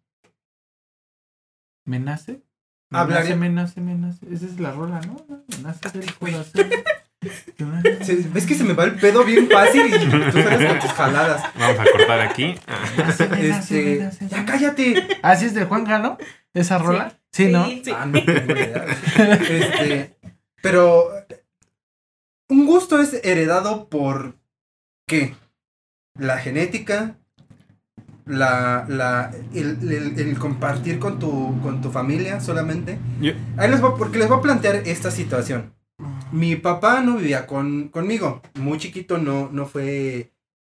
[1.87, 2.43] ¿Me nace?
[2.95, 4.27] Me Hablaré- nace, me nace, me nace.
[4.33, 5.17] Esa es la rola, ¿no?
[5.29, 6.67] Me nace del corazón.
[8.03, 10.11] se- ves que se me va el pedo bien fácil y tú
[10.43, 11.43] sales con tus jaladas.
[11.59, 12.55] Vamos a cortar aquí.
[12.67, 13.97] Ah, Me nace, me Este.
[14.05, 14.29] nace.
[14.29, 15.09] Ya cállate.
[15.23, 16.19] ¿Ah, sí es de Juan Gano?
[16.53, 17.19] ¿Esa rola?
[17.33, 17.65] Sí, ¿no?
[17.67, 17.83] Sí.
[17.95, 18.85] Ah, no tengo idea.
[19.17, 20.17] Este.
[20.63, 21.11] Pero.
[22.49, 24.37] Un gusto es heredado por.
[25.09, 25.35] ¿Qué?
[26.19, 27.17] La genética.
[28.27, 28.87] La.
[28.89, 32.99] la el, el- el compartir con tu, con tu familia solamente.
[33.57, 35.75] Ahí les voy, porque les voy a plantear esta situación.
[36.33, 38.43] Mi papá no vivía con, conmigo.
[38.55, 40.33] Muy chiquito no, no fue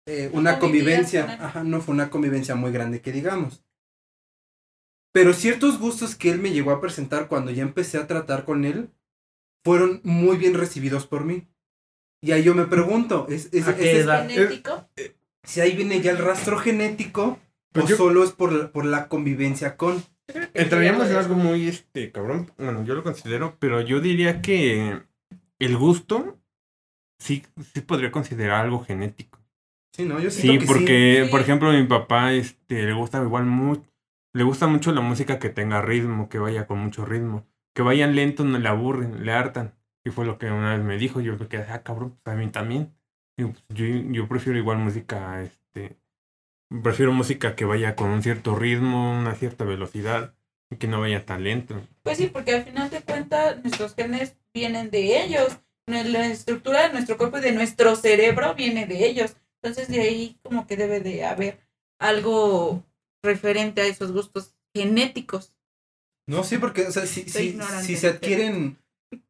[0.07, 1.39] eh, una No convivencia.
[1.41, 3.63] Ajá, no fue una convivencia muy grande que digamos.
[5.13, 8.65] Pero ciertos gustos que él me llegó a presentar cuando ya empecé a tratar con
[8.67, 8.91] él
[9.65, 11.49] fueron muy bien recibidos por mí.
[12.23, 14.29] Y ahí yo me pregunto, ¿es, es- ¿A es- qué es- edad?
[14.29, 14.89] Genético.
[15.47, 17.39] Si ahí viene ya el rastro genético
[17.73, 20.03] Pues o yo- solo es por, la- por la convivencia con?
[20.55, 22.51] Entraríamos en algo muy este cabrón.
[22.59, 25.01] Bueno, yo lo considero, pero yo diría que
[25.59, 26.39] el gusto
[27.19, 27.45] sí,
[27.75, 29.39] sí podría considerar algo genético.
[29.95, 30.21] Sí, ¿no?
[30.21, 31.31] Yo Sí, que porque, Sí.
[31.31, 33.83] por ejemplo, mi papá este, le gusta igual mucho,
[34.35, 37.47] le gusta mucho la música que tenga ritmo, que vaya con mucho ritmo.
[37.75, 39.75] Que vayan lentos no le aburren, le hartan.
[40.05, 42.39] Y fue lo que una vez me dijo, yo me quedé, ah, cabrón, pues a
[42.39, 42.93] mí también.
[43.37, 45.97] Pues, yo, yo prefiero igual música, este,
[46.83, 50.35] prefiero música que vaya con un cierto ritmo, una cierta velocidad,
[50.71, 51.81] y que no vaya tan lento.
[52.03, 55.59] Pues sí, porque al final de cuentas nuestros genes vienen de ellos.
[55.87, 59.37] La estructura de nuestro cuerpo y de nuestro cerebro viene de ellos.
[59.63, 61.61] Entonces de ahí como que debe de haber
[61.99, 62.83] algo
[63.23, 65.53] referente a esos gustos genéticos.
[66.27, 68.79] No, sí, porque, o sea, si, si, si se adquieren,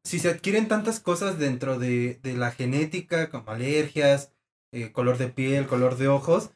[0.05, 4.33] si se adquieren tantas cosas dentro de, de la genética, como alergias,
[4.73, 6.51] eh, color de piel, color de ojos,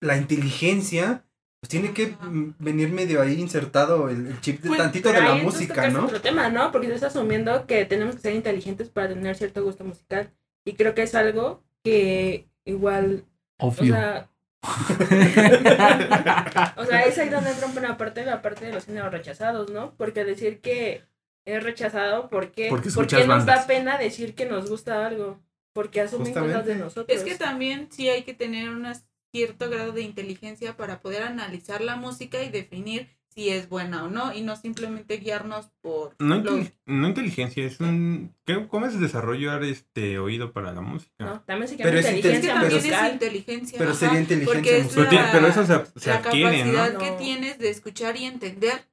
[0.00, 1.24] la inteligencia,
[1.60, 2.28] pues tiene que Ajá.
[2.58, 6.04] venir medio ahí insertado el, el chip de Pues, tantito de la música, ¿no?
[6.04, 6.70] otro tema, ¿no?
[6.72, 10.32] Porque tú estás asumiendo que tenemos que ser inteligentes para tener cierto gusto musical.
[10.64, 13.24] Y creo que es algo que igual,
[13.58, 13.94] o Obvio.
[13.94, 14.30] sea,
[16.76, 19.94] o sea, es ahí donde entra una parte, la parte de los géneros rechazados, ¿no?
[19.96, 21.04] Porque decir que
[21.44, 22.28] es rechazado.
[22.28, 23.60] Porque ¿Por escuchas qué nos bandas.
[23.62, 25.40] da pena decir que nos gusta algo?
[25.72, 27.06] Porque asumen cosas de nosotros.
[27.16, 28.86] Es que también sí hay que tener un
[29.32, 34.08] cierto grado de inteligencia para poder analizar la música y definir si es buena o
[34.08, 38.32] no y no simplemente guiarnos por No, lo- intel- no inteligencia, es un...
[38.46, 41.24] ¿qué- ¿Cómo es desarrollar este oído para la música?
[41.24, 43.78] No, también se llama Pero es Es que inteligencia es inteligencia.
[43.78, 45.06] pero ajá, sería inteligencia porque es musical.
[45.08, 46.72] Pero, ti- la- pero eso se, se la adquiere, ¿no?
[46.74, 47.16] capacidad que No.
[47.16, 48.84] tienes de escuchar y entender.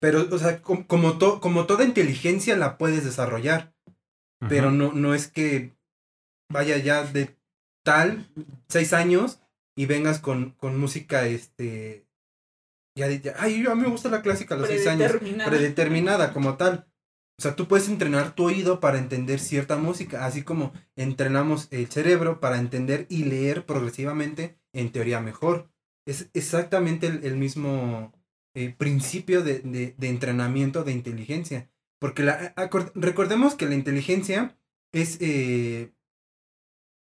[0.00, 3.74] Pero, o sea, com- como, to- como toda inteligencia la puedes desarrollar,
[4.48, 5.76] pero no, no es que
[6.50, 7.36] vaya ya de
[7.84, 8.32] tal,
[8.68, 9.40] seis años,
[9.76, 12.06] y vengas con, con música, este,
[12.96, 15.50] ya de, ya, ay, a mí me gusta la clásica a los seis años, Predeterminada.
[15.50, 16.86] predeterminada como tal.
[17.38, 21.86] O sea, tú puedes entrenar tu oído para entender cierta música, así como entrenamos el
[21.88, 25.70] cerebro para entender y leer progresivamente, en teoría mejor.
[26.06, 28.12] Es exactamente el, el mismo
[28.64, 31.70] eh, principio de, de- entrenamiento de inteligencia.
[32.00, 32.54] Porque la,
[32.94, 34.58] recordemos que la inteligencia
[34.92, 35.92] es eh,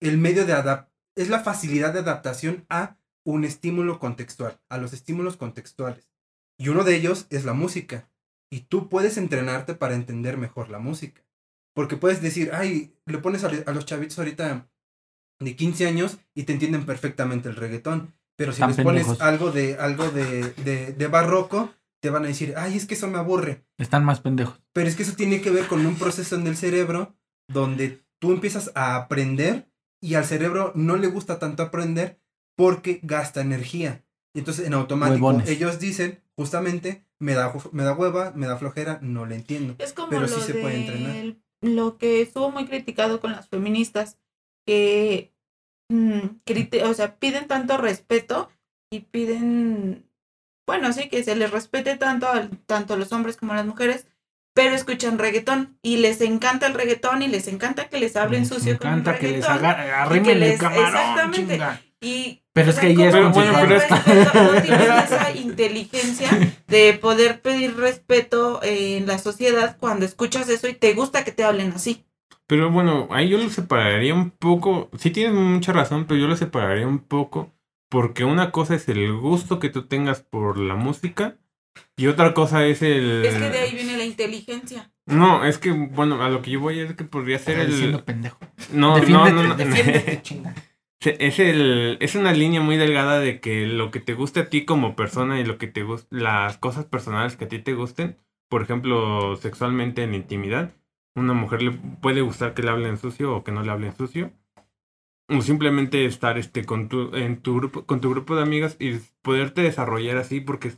[0.01, 4.93] el medio de adap es la facilidad de adaptación a un estímulo contextual, a los
[4.93, 6.11] estímulos contextuales.
[6.59, 8.11] Y uno de ellos es la música.
[8.51, 11.23] Y tú puedes entrenarte para entender mejor la música.
[11.75, 14.71] Porque puedes decir, ay, le pones a, a los chavitos ahorita
[15.41, 18.15] de 15 años y te entienden perfectamente el reggaetón.
[18.37, 19.21] Pero si Tan les pones pendejos.
[19.21, 21.73] algo de algo de, de, de barroco,
[22.03, 23.65] te van a decir, ay, es que eso me aburre.
[23.79, 24.61] Están más pendejos.
[24.73, 27.15] Pero es que eso tiene que ver con un proceso en el cerebro
[27.49, 29.71] donde tú empiezas a aprender
[30.03, 32.21] y al cerebro no le gusta tanto aprender
[32.57, 34.05] porque gasta energía.
[34.35, 35.49] Y entonces en automático Huevones.
[35.49, 39.77] ellos dicen, justamente, me da, me da hueva, me da flojera, no le entiendo.
[39.79, 41.37] Es como Pero lo, sí se puede entrenar.
[41.63, 44.19] lo que estuvo muy criticado con las feministas,
[44.67, 45.33] que
[45.89, 46.21] mm,
[46.85, 48.51] o sea, piden tanto respeto
[48.91, 50.09] y piden,
[50.67, 53.67] bueno, sí, que se les respete tanto al, tanto a los hombres como a las
[53.67, 54.07] mujeres,
[54.55, 58.49] pero escuchan reggaetón y les encanta el reggaetón y les encanta que les hablen Les
[58.49, 61.53] sucio con el encanta que les arrimen el camarón, exactamente.
[61.55, 61.83] chinga.
[62.01, 64.43] Y, Pero es que ya es ¿cómo Pero bueno, pero es que- respeto?
[64.53, 66.31] no tienes esa inteligencia
[66.69, 71.45] de poder pedir respeto en la sociedad cuando escuchas eso y te gusta que te
[71.45, 72.06] hablen así.
[72.47, 74.89] Pero bueno, ahí yo lo separaría un poco.
[74.99, 77.53] Sí tienes mucha razón, pero yo lo separaría un poco.
[77.89, 81.39] Porque una cosa es el gusto que tú tengas por la música.
[81.97, 83.25] Y otra cosa es el.
[83.25, 84.91] Es que de ahí viene la inteligencia.
[85.07, 87.99] No, es que, bueno, a lo que yo voy es que podría ser Estás diciendo
[87.99, 88.05] el.
[88.05, 88.39] pendejo.
[88.73, 89.57] No, no, no, no.
[91.01, 94.65] Es el es una línea muy delgada de que lo que te guste a ti
[94.65, 98.17] como persona y lo que te gusta las cosas personales que a ti te gusten,
[98.49, 100.73] por ejemplo, sexualmente en intimidad,
[101.17, 104.33] una mujer le puede gustar que le hablen sucio o que no le hablen sucio.
[105.29, 109.01] O simplemente estar este con tu en tu grupo con tu grupo de amigas y
[109.23, 110.73] poderte desarrollar así porque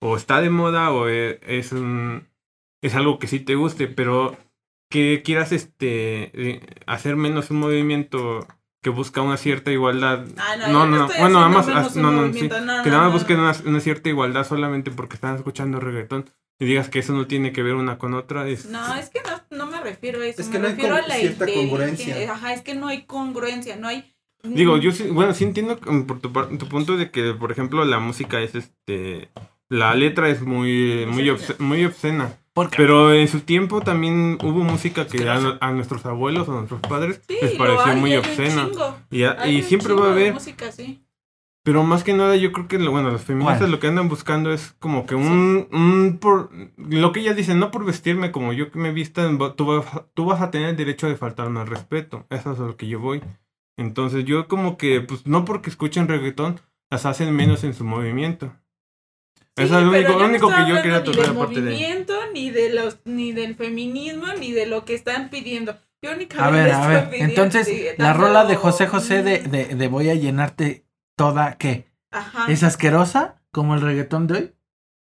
[0.00, 2.26] o está de moda o e- es un
[2.82, 4.36] es algo que sí te guste, pero
[4.90, 8.46] que quieras este eh, hacer menos un movimiento
[8.82, 10.26] que busca una cierta igualdad.
[10.36, 11.06] Ah, no, no, no.
[11.06, 11.66] estoy Bueno, además,
[11.96, 12.48] un no, no, sí.
[12.48, 13.12] no, Que no, nada más no.
[13.12, 16.26] busquen una, una cierta igualdad solamente porque están escuchando reggaetón
[16.58, 18.48] y digas que eso no tiene que ver una con otra.
[18.48, 20.40] Es, No, es que no, no me refiero a eso.
[20.42, 22.32] Es me hay refiero con- a la cierta congruencia.
[22.32, 24.14] Ajá, es que no hay congruencia, no hay.
[24.42, 26.30] Digo, yo sí, bueno, sí entiendo por tu,
[26.68, 29.30] punto de que, por ejemplo, la música es este.
[29.70, 32.38] La letra es muy, muy, obscena, muy obscena.
[32.76, 36.80] Pero en su tiempo también hubo música que a, a nuestros abuelos o a nuestros
[36.82, 38.68] padres Sí, les pareció hay, muy hay un obscena.
[39.10, 40.34] Y, a- Hay y un siempre va a haber.
[40.34, 41.03] música así.
[41.64, 43.70] Pero más que nada, yo creo que, lo- bueno, los feministas ¿Cuál?
[43.70, 47.70] lo que andan buscando es como que un, un por, lo que ellas dicen, no
[47.70, 51.08] por vestirme como yo que me vistan, tú vas, tú vas a tener el derecho
[51.08, 52.26] de faltarme al respeto.
[52.28, 53.22] Eso es a lo que yo voy.
[53.78, 56.60] Entonces yo como que, pues no porque escuchen reggaetón,
[56.90, 58.52] las hacen menos en su movimiento.
[59.56, 61.70] Sí, Eso es lo único, lo único que yo quería tocar Ni del aparte de...
[61.70, 65.76] movimiento, ni, de los, ni del feminismo, ni de lo que están pidiendo.
[66.02, 67.10] Yo A únicamente ver, a estoy ver.
[67.10, 70.83] pidiendo- Entonces, la rola de José José de, de, de Voy a llenarte
[71.16, 71.86] toda, ¿qué?
[72.10, 72.50] Ajá.
[72.50, 74.54] ¿Es asquerosa como el reggaetón de hoy?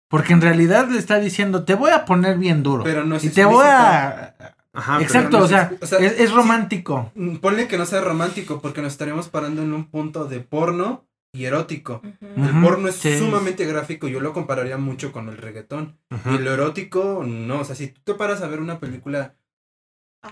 [0.10, 2.84] Porque en realidad le está diciendo, te voy a poner bien duro.
[2.84, 4.36] Pero no es y te voy a...
[4.74, 7.12] Ajá, Exacto, no o es sea, ex- o sea, es, romántico.
[7.16, 11.06] Mm, Ponle que no sea romántico porque nos estaríamos parando en un punto de porno
[11.34, 12.02] y erótico.
[12.22, 13.18] El porno es sí.
[13.18, 15.98] sumamente gráfico, yo lo compararía mucho con el reggaetón.
[16.34, 19.36] Y lo erótico, no, o sea, si tú te paras a ver una película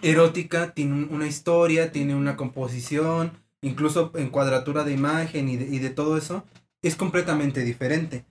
[0.01, 5.65] erótica, tiene un- una historia, tiene una composición, incluso en cuadratura de imagen y de,
[5.65, 6.45] y de todo eso,
[6.81, 8.25] es completamente diferente.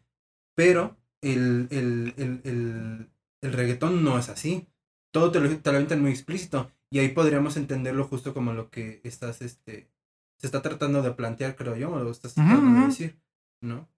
[0.55, 3.11] Pero el, el, el, el,
[3.43, 4.66] el reggaetón no es así.
[5.12, 6.70] Todo te lo, te lo muy explícito.
[6.91, 9.91] Y ahí podríamos entenderlo justo como lo que estás, este,
[10.39, 13.20] se está tratando de plantear, creo yo, o lo estás tratando de decir,
[13.61, 13.89] ¿no?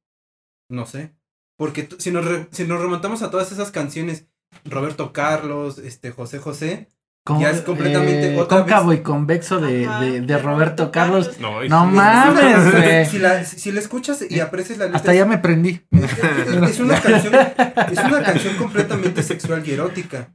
[0.69, 1.15] No sé.
[1.57, 4.27] Porque si nos, re- si nos remontamos a todas esas canciones,
[4.65, 6.89] Roberto Carlos, este, José José,
[7.23, 11.39] Como, Ya es completamente otra cóncavo y convexo de, de, Roberto Carlos.
[11.39, 13.09] No, y No sí, mames.
[13.11, 14.97] Si la, si la escuchas y aprecias la letra.
[14.99, 15.83] Hasta ya me prendí.
[15.91, 16.11] es,
[16.71, 20.33] es una canción, es una canción completamente sexual y erótica.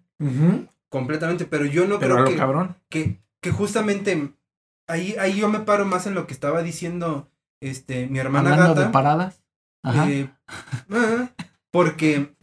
[0.90, 1.46] Completamente.
[1.46, 2.78] Pero yo no Pero creo que, cabrón.
[2.90, 4.34] que, que justamente
[4.88, 7.30] ahí, ahí yo me paro más en lo que estaba diciendo
[7.62, 8.86] este mi hermana Hablando gata.
[8.86, 9.44] de paradas.
[9.84, 10.08] Ajá.
[10.10, 10.30] Eh,
[11.72, 12.34] porque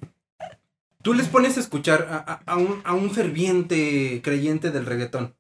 [1.03, 5.35] tú les pones a escuchar a, a- a un, a un ferviente creyente del reggaetón.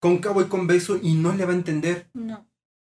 [0.00, 2.08] Con cabo y con beso y no le va a entender.
[2.14, 2.46] No.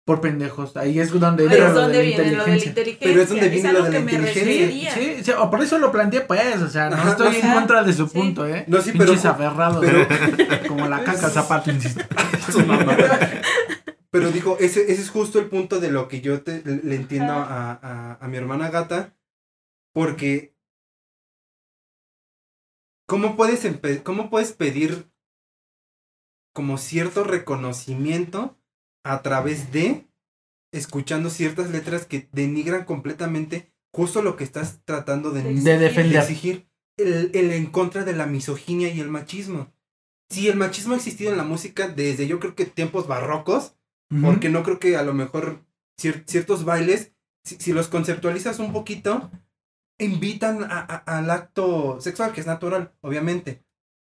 [0.05, 0.75] Por pendejos.
[0.75, 2.97] Ahí es donde entra es lo de donde viene lo de la inteligencia.
[2.99, 4.93] Pero es donde viene a lo de la que me inteligencia.
[4.93, 6.61] Sí, sí, o por eso lo planteé, pues.
[6.61, 8.13] O sea, no Ajá, estoy en contra de su Sí.
[8.17, 8.65] punto, ¿eh?
[8.67, 9.85] No, sí, pero- Pinches aferrados.
[9.85, 12.03] pero- Como la caca zapato, insisto.
[12.51, 12.97] Su mamá.
[14.11, 17.31] Pero digo, ese, ese es justo el punto de lo que yo te, le entiendo
[17.33, 19.13] a, a, a mi hermana gata.
[19.93, 20.52] Porque.
[23.13, 23.61] ¿Cómo puedes,
[24.01, 25.07] ¿Cómo puedes pedir
[26.51, 28.57] como cierto reconocimiento
[29.05, 30.07] a través de
[30.71, 35.77] escuchando ciertas letras que denigran completamente justo lo que estás tratando de, De De de
[35.77, 36.21] defender.
[36.23, 39.71] exigir el, el en contra de la misoginia y el machismo.
[40.31, 43.75] Si el machismo ha existido en la música desde yo creo que tiempos barrocos,
[44.23, 45.63] porque no creo que a lo mejor
[46.01, 49.29] cier- ciertos bailes, si, si los conceptualizas un poquito,
[49.97, 53.63] invitan a- a- al acto sexual, que es natural, obviamente.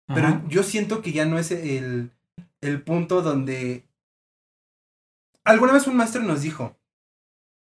[0.07, 0.45] Pero Ajá.
[0.49, 2.11] yo siento que ya no es el,
[2.61, 3.85] el punto donde...
[5.45, 6.77] Alguna vez un maestro nos dijo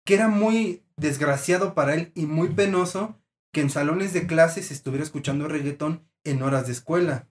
[0.05, 3.21] que era muy desgraciado para él y muy penoso
[3.53, 7.29] que en salones de clases estuviera escuchando reggaetón en horas de escuela.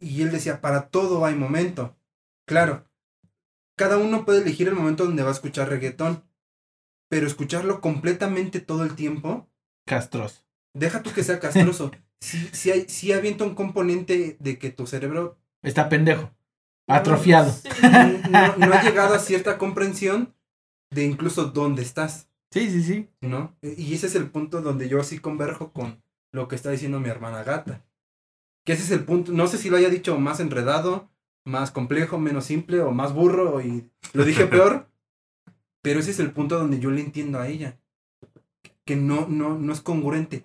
[0.00, 1.96] Y él decía, para todo hay momento.
[2.46, 2.88] Claro,
[3.76, 6.24] cada uno puede elegir el momento donde va a escuchar reggaetón,
[7.08, 9.48] pero escucharlo completamente todo el tiempo,
[9.86, 10.42] Castroso.
[10.74, 11.90] deja tú que sea castroso.
[12.18, 16.30] Si si hay, sí avienta un componente de que tu cerebro Está pendejo.
[16.86, 17.52] Atrofiado.
[17.52, 17.68] Sí.
[18.30, 20.34] no, no ha llegado a cierta comprensión
[20.90, 23.10] de incluso dónde estás, Sí, sí, sí.
[23.20, 23.54] ¿no?
[23.60, 27.10] Y ese es el punto donde yo sí converjo con lo que está diciendo mi
[27.10, 27.84] hermana gata.
[28.64, 31.10] Que ese es el punto, no sé si lo haya dicho más enredado,
[31.44, 34.88] más complejo, menos simple o más burro y lo dije peor,
[35.82, 37.78] pero ese es el punto donde yo le entiendo a ella.
[38.86, 40.42] Que no, no, no es congruente.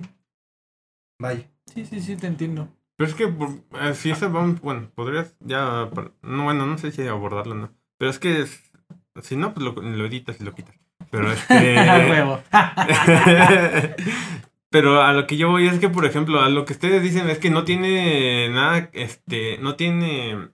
[1.20, 1.50] Vaya.
[1.74, 2.68] Sí, sí, sí, te entiendo.
[2.98, 5.90] Pero es que por- eh, si eso vamos, bueno, podrías ya,
[6.22, 7.74] no, bueno, no sé si abordarlo o no.
[7.98, 8.72] Pero es que es-
[9.22, 10.76] si no, pues lo, lo editas y lo quitas.
[11.12, 11.76] Pero este...
[12.10, 12.42] Huevo.
[14.70, 17.30] Pero a lo que yo voy es que, por ejemplo, a lo que ustedes dicen
[17.30, 20.50] es que no tiene nada, este, no tiene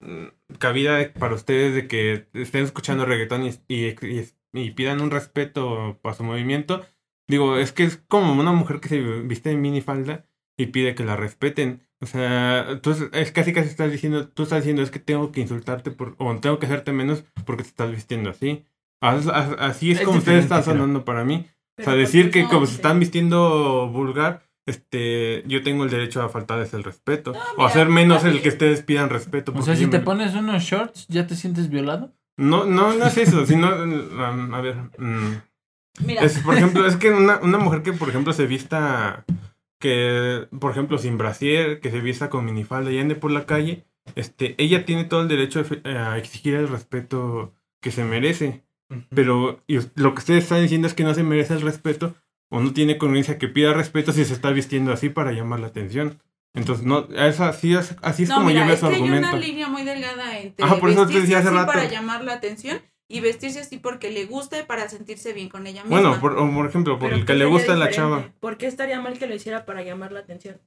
[0.00, 0.26] mm,
[0.58, 5.98] cabida para ustedes de que estén escuchando reggaetón y, y, y- y pidan un respeto
[6.02, 6.86] para su movimiento.
[7.28, 11.04] Digo, es que es como una mujer que se viste en minifalda y pide que
[11.04, 11.82] la respeten.
[12.00, 15.40] O sea, tú es, casi casi estás diciendo, tú estás diciendo es que tengo que
[15.40, 18.64] insultarte por, o tengo que hacerte menos porque te estás vistiendo así.
[19.00, 21.46] As- as- Así es, Es como ustedes están sonando para mí.
[21.78, 25.84] O sea, Pero decir porque que no, como se están vistiendo vulgar, este, yo tengo
[25.84, 27.30] el derecho a faltarles el respeto.
[27.32, 29.52] o mira, hacer menos el que ustedes pidan respeto.
[29.54, 32.14] O sea, si te me- pones unos shorts, ¿ya te sientes violado?
[32.38, 35.32] No, no, no es eso, sino, um, a ver, mm,
[36.04, 39.24] Mira, es, por ejemplo, es que una, una mujer que, por ejemplo, se vista,
[39.78, 43.84] que, por ejemplo, sin brasier, que se vista con minifalda y ande por la calle,
[44.14, 48.62] este, ella tiene todo el derecho a exigir el respeto que se merece.
[49.12, 52.14] Pero y lo que ustedes están diciendo es que no se merece el respeto
[52.50, 55.66] o no tiene congruencia que pida respeto si se está vistiendo así para llamar la
[55.66, 56.20] atención.
[56.54, 58.94] Entonces, no, es así es, así es no, como mira, yo veo es su que
[58.94, 59.28] hay argumento.
[59.28, 61.66] una línea muy delgada entre Ajá, por eso te decía hace rato.
[61.66, 65.66] para llamar la atención y vestirse así porque le gusta y para sentirse bien con
[65.66, 66.00] ella misma.
[66.00, 68.32] Bueno, por, o por ejemplo, por Pero el ¿qué que le gusta a la chava.
[68.40, 70.60] ¿Por qué estaría mal que lo hiciera para llamar la atención?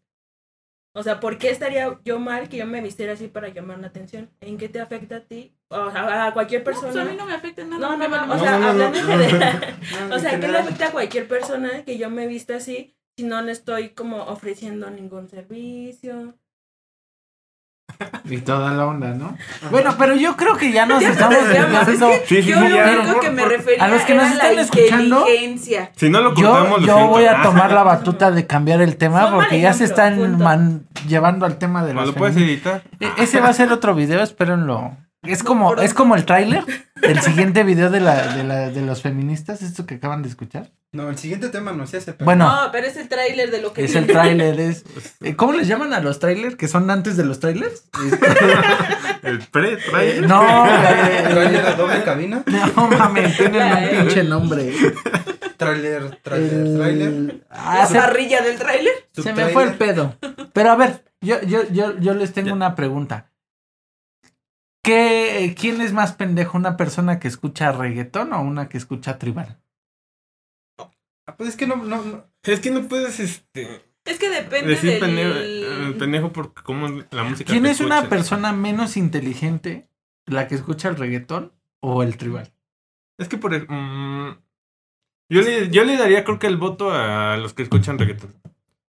[0.93, 3.87] O sea, ¿por qué estaría yo mal que yo me vistiera así para llamar la
[3.87, 4.31] atención?
[4.41, 5.55] ¿En qué te afecta a ti?
[5.69, 7.01] O sea, a cualquier No, pues persona.
[7.03, 7.87] a mí no me afecta en nada.
[7.87, 9.11] No, no, no, o sea, no, no, hablando en no.
[9.11, 9.79] general.
[10.09, 13.23] No, O sea, ¿qué le afecta a cualquier persona que yo me vista así si
[13.25, 16.38] no le estoy como ofreciendo ningún servicio?
[18.29, 19.37] Y toda la onda, ¿no?
[19.71, 22.09] Bueno, pero yo creo que ya nos estamos es desviando.
[22.09, 22.97] que Sí, sí, yo sí, lo ya.
[23.01, 25.91] único que me refería a los que nos era están la escuchando, inteligencia.
[25.97, 27.11] Si no lo Yo, cortamos, lo yo siento.
[27.11, 30.85] voy a Ah, tomar la batuta de cambiar el tema porque ya se están man-
[31.07, 32.83] llevando al tema de ¿no las lo puedes editar?
[33.01, 34.95] E- Ese va a ser otro video, espérenlo.
[35.23, 36.63] Es como, es como el tráiler
[37.01, 40.71] del siguiente video de la, de la, de los feministas, esto que acaban de escuchar.
[40.91, 42.13] No, el siguiente tema no se hace.
[42.13, 44.83] pero- Bueno, No, pero es el tráiler de lo que es el tráiler, es.
[45.21, 46.55] eh, ¿Cómo les llaman a los trailers?
[46.55, 47.83] ¿Que son antes de los trailers?
[49.21, 50.27] El pre trailer.
[50.27, 52.43] No, ¿Trailer a eh, doble cabina?
[52.75, 54.73] no mames, tienen un pinche nombre.
[55.57, 57.45] Trailer, trailer, El- trailer.
[57.51, 58.93] Ah, La parrilla del tráiler.
[59.13, 60.15] se me fue el pedo.
[60.53, 62.53] Pero a ver, Yo, yo, yo, yo les tengo Ya.
[62.53, 63.28] una pregunta.
[64.83, 66.57] ¿Qué, ¿Quién es más pendejo?
[66.57, 69.59] ¿Una persona que escucha reggaetón o una que escucha tribal?
[71.27, 72.25] Ah, Pues es que no, no, no.
[72.43, 74.99] Es que no puedes, este, Es que depende decir del...
[74.99, 79.89] pendejo, eh, pendejo por cómo la música ¿Quién es una persona menos inteligente?
[80.25, 82.51] ¿La que escucha el reggaetón o el tribal?
[83.17, 83.67] Es que por el...
[83.67, 84.37] mm,
[85.29, 88.35] yo, le, yo le daría creo que el voto a los que escuchan reggaetón.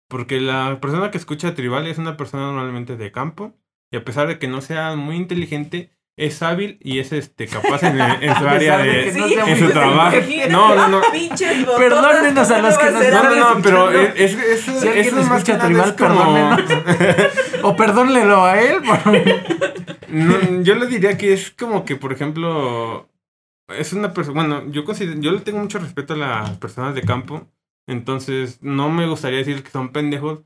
[0.09, 3.55] Porque la persona que escucha tribal es una persona normalmente de campo.
[3.93, 7.83] Y a pesar de que no sea muy inteligente, es hábil y es este capaz
[7.85, 10.17] en, en su área de no en su trabajo.
[10.51, 11.01] No, no, no.
[11.77, 13.09] Perdónenos a ¿cómo los que nos?
[13.11, 16.57] No, no, no, pero es, es, es- Si eso más que tribal, es como...
[17.69, 18.79] O perdónlelo a él.
[20.09, 23.09] No, yo le diría que es como que, por ejemplo,
[23.69, 27.03] es una persona, bueno, yo considero, yo le tengo mucho respeto a las personas de
[27.03, 27.47] campo,
[27.87, 30.41] entonces no me gustaría decir que son pendejos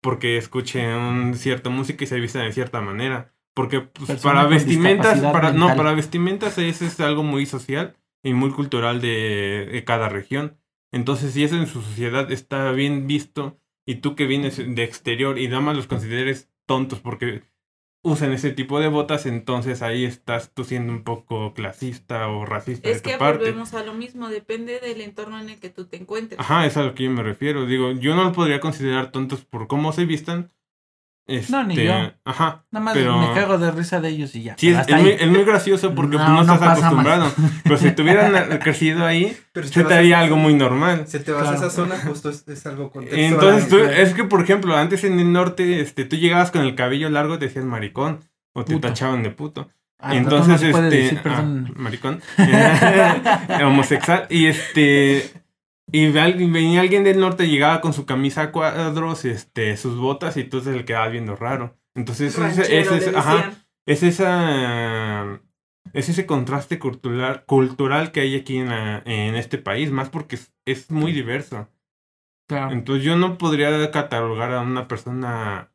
[0.00, 5.20] porque escuchen un cierta música y se vistan de cierta manera, porque pues, para vestimentas,
[5.20, 10.08] para, no, para vestimentas eso es algo muy social y muy cultural de, de cada
[10.08, 10.58] región.
[10.92, 15.38] Entonces, si eso en su sociedad está bien visto y tú que vienes de exterior
[15.38, 17.42] y nada más los consideres tontos porque
[18.02, 22.88] usan ese tipo de botas, entonces ahí estás tú siendo un poco clasista o racista
[22.88, 23.44] Es de que tu parte.
[23.44, 26.40] volvemos a lo mismo, depende del entorno en el que tú te encuentres.
[26.40, 27.66] Ajá, es a lo que yo me refiero.
[27.66, 30.50] Digo, yo no los podría considerar tontos por cómo se vistan.
[31.48, 31.92] No, ni Este, yo.
[32.24, 32.64] Ajá.
[32.72, 34.56] Nada más Pero- me cago de risa de ellos y ya.
[34.58, 36.78] Sí, es, muy, es muy gracioso porque No, pues, no, no estás pasa más.
[36.80, 37.32] acostumbrado.
[37.62, 41.04] Pero si tuvieran crecido ahí, Pero se te haría algo muy normal.
[41.06, 41.56] Si te vas Claro.
[41.56, 43.24] a esa zona, justo es, es algo contextual.
[43.32, 46.74] Entonces, tú, es que, por ejemplo, antes en el norte, este, tú llegabas con el
[46.74, 48.20] cabello largo y te decían maricón.
[48.52, 48.88] O te Puto.
[48.88, 49.70] tachaban de puto.
[50.00, 50.80] Ah, Entonces, este.
[50.82, 51.42] decir, ah,
[51.76, 52.20] maricón.
[53.64, 54.26] homosexual.
[54.30, 55.30] Y este.
[55.92, 60.40] Y venía alguien del norte, llegaba con su camisa a cuadros, este, sus botas, y
[60.42, 61.76] entonces le quedaba viendo raro.
[61.94, 63.52] Entonces, Ranchero, ese- ajá,
[63.86, 65.40] es esa.
[65.92, 70.36] Es ese contraste cultural, cultural que hay aquí en, la- en este país, más porque
[70.36, 71.68] es, es muy diverso.
[72.48, 72.72] Claro.
[72.72, 75.72] Entonces yo no podría catalogar a una persona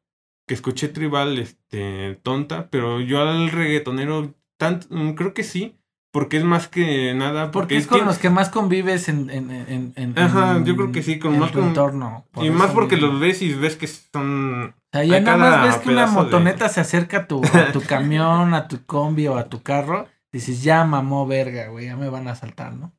[0.48, 5.78] que escuche tribal este tonta, pero yo al reggaetonero tanto, creo que sí,
[6.16, 9.52] porque es más que nada Porque es tiene- con los que más convives en, en,
[9.52, 12.26] en, en- Ajá, en- yo creo que sí, con más tu con- entorno.
[12.38, 13.12] Y más porque mismo.
[13.12, 16.12] los ves y ves que son O sea, ya nada más ves que una de-
[16.14, 20.08] motoneta se acerca a tu, a tu camión, a tu combi o a tu carro,
[20.32, 22.94] dices, ya mamó verga, güey, ya me van a asaltar, ¿no?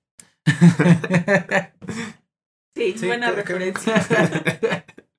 [2.74, 3.94] Sí, Sí, buena referencia.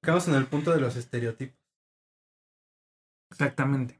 [0.03, 1.57] Quedamos en el punto de los estereotipos.
[3.31, 3.99] Exactamente.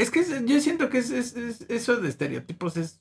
[0.00, 3.00] Es que es- yo siento que es, es- es- eso de estereotipos es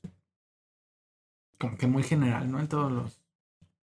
[1.59, 2.59] como que muy general, ¿no?
[2.59, 3.19] En todos los,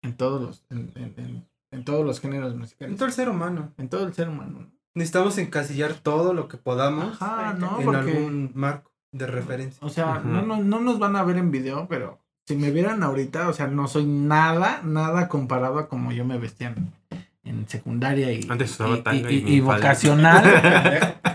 [0.02, 2.96] en todos los, en, en- en- en todos los géneros En musicales.
[2.96, 3.72] todo el ser humano.
[3.78, 4.60] En todo el ser humano.
[4.60, 4.70] ¿no?
[4.94, 9.78] Necesitamos encasillar todo lo que podamos Ajá, no, en porque, algún marco de referencia.
[9.86, 13.02] o sea, no, no, no nos van a ver en video, pero si me vieran
[13.02, 16.92] ahorita, o sea, no soy nada, nada comparado a como yo me vestía en,
[17.44, 19.76] en secundaria y, Antes y- tanga y- y y minifalda.
[19.76, 21.14] vocacional.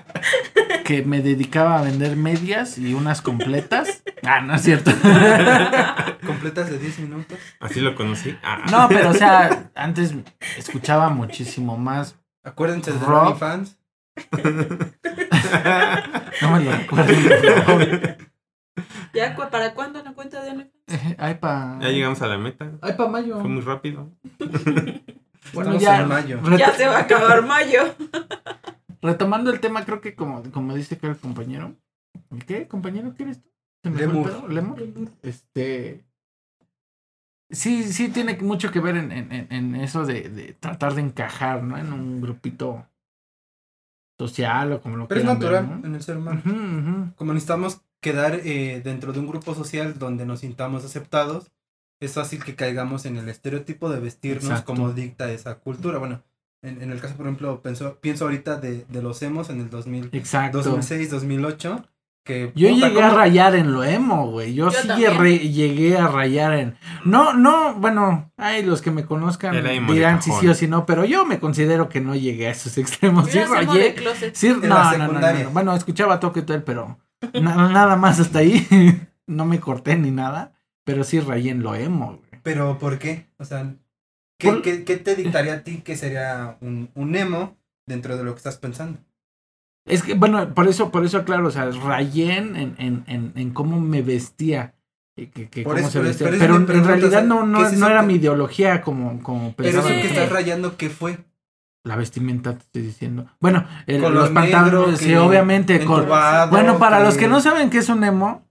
[0.88, 4.04] que me dedicaba a vender medias y unas completas.
[4.24, 4.92] Ah, no es cierto.
[6.26, 7.38] Completas de 10 minutos.
[7.62, 8.36] así lo conocí.
[8.44, 10.14] Ah, No, pero o sea, antes
[10.58, 12.16] escuchaba muchísimo más.
[12.44, 13.28] Acuérdense de Rock.
[13.28, 13.78] OnlyFans.
[16.42, 18.18] No me lo favor.
[19.14, 20.74] ¿Ya cu- para cuándo la cuenta de OnlyFans?
[20.88, 21.78] Eh, Ay, pa.
[21.80, 22.72] ya llegamos a la meta.
[22.82, 23.40] Ay, pa mayo.
[23.40, 24.10] Fue muy rápido.
[25.54, 26.02] Bueno, Estamos ya.
[26.02, 26.42] en mayo.
[26.58, 27.96] Ya se va a acabar mayo.
[29.02, 31.76] Retomando el tema, creo que como, como dice que el compañero.
[32.32, 32.68] ¿El qué?
[32.68, 33.50] ¿Compañero qué eres tú?
[33.84, 34.54] ¿Se me fue el Lemur.
[34.54, 35.12] ¿Lemur?
[35.22, 36.04] Este.
[37.50, 41.64] Sí, sí tiene mucho que ver en, en, en- eso de, de tratar de encajar,
[41.64, 41.78] ¿no?
[41.78, 42.86] En un grupito
[44.20, 45.88] social o como lo Pero es quieran ver, natural ¿no?
[45.88, 46.42] en el ser humano.
[46.46, 47.16] Ujú, ujú.
[47.16, 51.52] Como necesitamos quedar eh, dentro de un grupo social donde nos sintamos aceptados,
[52.02, 54.74] es fácil que caigamos en el estereotipo de vestirnos Exacto.
[54.74, 56.00] como dicta esa cultura.
[56.00, 56.24] Bueno,
[56.68, 59.70] en, en el caso, por ejemplo, pienso, pienso ahorita de, de los emos en el
[59.70, 60.60] 2000, Exacto.
[60.62, 61.86] 2006, 2008,
[62.24, 62.52] que...
[62.56, 64.54] Yo puta, llegué a ¿cómo- rayar en lo emo, güey.
[64.54, 66.76] Yo, Yo sí re- llegué a rayar en.
[67.06, 69.56] No, no, bueno, ay, los que me conozcan
[69.88, 72.78] dirán si sí o si no, pero yo me considero que no llegué a esos
[72.78, 73.32] extremos.
[73.32, 73.96] Yo Sí rayé.
[74.34, 75.50] Sí, no, no, no, no, no.
[75.52, 76.98] Bueno, escuchaba toque todo, pero
[77.34, 78.68] na- nada más hasta ahí.
[79.28, 80.54] no me corté ni nada,
[80.84, 82.42] pero sí rayé en lo emo, güey.
[82.44, 83.30] Pero ¿por qué?
[83.38, 83.74] O sea,
[84.38, 87.58] ¿qué, Por- qué- qué te dictaría a ti que sería un, un emo
[87.88, 89.00] dentro de lo que estás pensando?
[89.86, 93.50] Es que, bueno, por eso, por eso, claro, o sea, rayé en, en, en, en
[93.52, 94.74] cómo me vestía.
[95.16, 96.28] y Que, que cómo eso, se pero- vestía.
[96.28, 98.82] pero Pero, eso en realidad no, no, ¿qué es no eso era que- mi ideología
[98.82, 99.90] como, como Pero pensaba.
[99.90, 100.02] eso Sí.
[100.02, 101.20] que estás rayando, ¿qué fue?
[101.86, 103.28] La vestimenta, te estoy diciendo.
[103.40, 105.76] Bueno, el- los pantalones, sí, obviamente.
[105.78, 108.46] entubado, Bueno, para los que- no saben qué es un emo,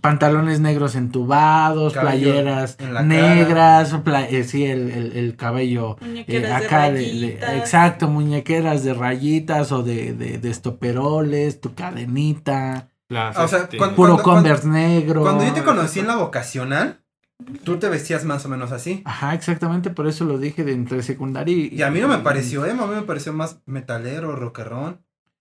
[0.00, 6.24] pantalones negros entubados, Cabello playeras en negras, pla- eh, sí, el, el, el cabello eh,
[6.40, 7.54] de acá de, de- rayitas.
[7.56, 13.76] exacto, muñequeras de rayitas o de, de, de estoperoles, tu cadenita, Las, O sea, este,
[13.76, 15.22] cuando- puro cuando- Converse negro.
[15.22, 17.00] Cuando yo te conocí en la vocacional,
[17.64, 19.02] tú te vestías más o menos así.
[19.04, 21.68] Ajá, exactamente, por eso lo dije de entre secundaria y...
[21.74, 25.00] Y a mí no me pareció emo, a mí me pareció más metalero, rockerón.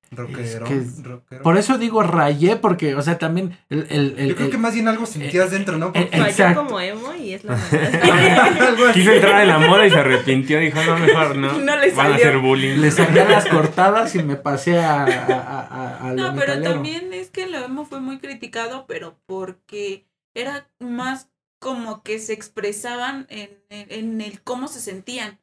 [0.10, 1.44] Que- rockero.
[1.44, 3.86] Por eso digo rayé, porque, o sea, también el...
[3.90, 5.94] el, el- Yo creo el- que más bien algo sentías dentro, ¿no?
[5.94, 6.66] Porque- el- Falló Exacto.
[6.66, 8.94] como emo y es la verdad.
[8.94, 10.60] Quiso entrar en la moda y se arrepintió.
[10.60, 11.60] Dijo, no, mejor no.
[11.60, 12.78] No le Van a hacer bullying.
[12.80, 16.72] Le saqué las cortadas y me pasé a, a, a- a No, pero metalero.
[16.74, 21.30] también es que lo emo fue muy criticado, pero porque era más
[21.60, 25.40] como que se expresaban en, en, en el cómo se sentían.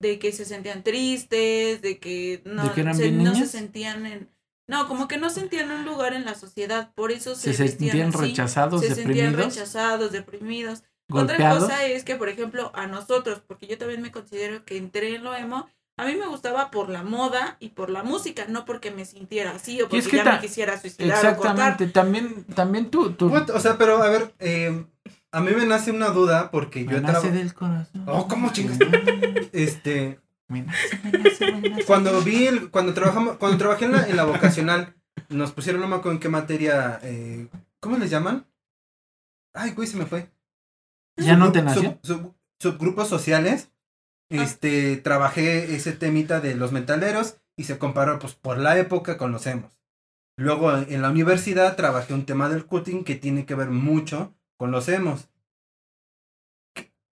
[0.00, 3.46] De que se sentían tristes, de que no, ¿De que eran se, bien no se
[3.46, 4.30] sentían en...
[4.68, 8.10] No, como que no sentían un lugar en la sociedad, por eso se, Se sentían
[8.10, 10.84] así, rechazados, se sentían deprimidos, rechazados, deprimidos.
[11.08, 11.64] golpeados.
[11.64, 15.14] Otra cosa es que, por ejemplo, a nosotros, porque yo también me considero que entré
[15.14, 15.68] en lo emo,
[15.98, 19.50] a mí me gustaba por la moda y por la música, no porque me sintiera
[19.50, 21.72] así o porque es que ya me quisiera suicidar o cortar.
[21.72, 23.50] Exactamente, también, también tú, tú What?
[23.50, 24.86] O sea, pero a ver, eh,
[25.32, 28.04] a mí me nace una duda porque yo me nace traba- del corazón.
[28.06, 28.78] Oh, ¿cómo chingas?
[29.52, 31.84] Este, Me nace, me nace, me nace.
[31.84, 34.94] cuando vi el, cuando trabajamos, cuando trabajé en la, en la vocacional,
[35.28, 37.48] nos pusieron, no me acuerdo en qué materia, eh,
[37.80, 38.46] ¿cómo les llaman?
[39.54, 40.30] Ay, güey, se me fue.
[41.16, 41.98] ¿Ya no te Sub- nació?
[42.02, 43.70] sub- subgrupos sociales.
[44.30, 49.32] Este, trabajé ese temita de los metaleros y se comparó pues por la época con
[49.32, 49.80] los emos.
[50.36, 54.70] Luego en la universidad trabajé un tema del cutting que tiene que ver mucho con
[54.70, 55.28] los emos.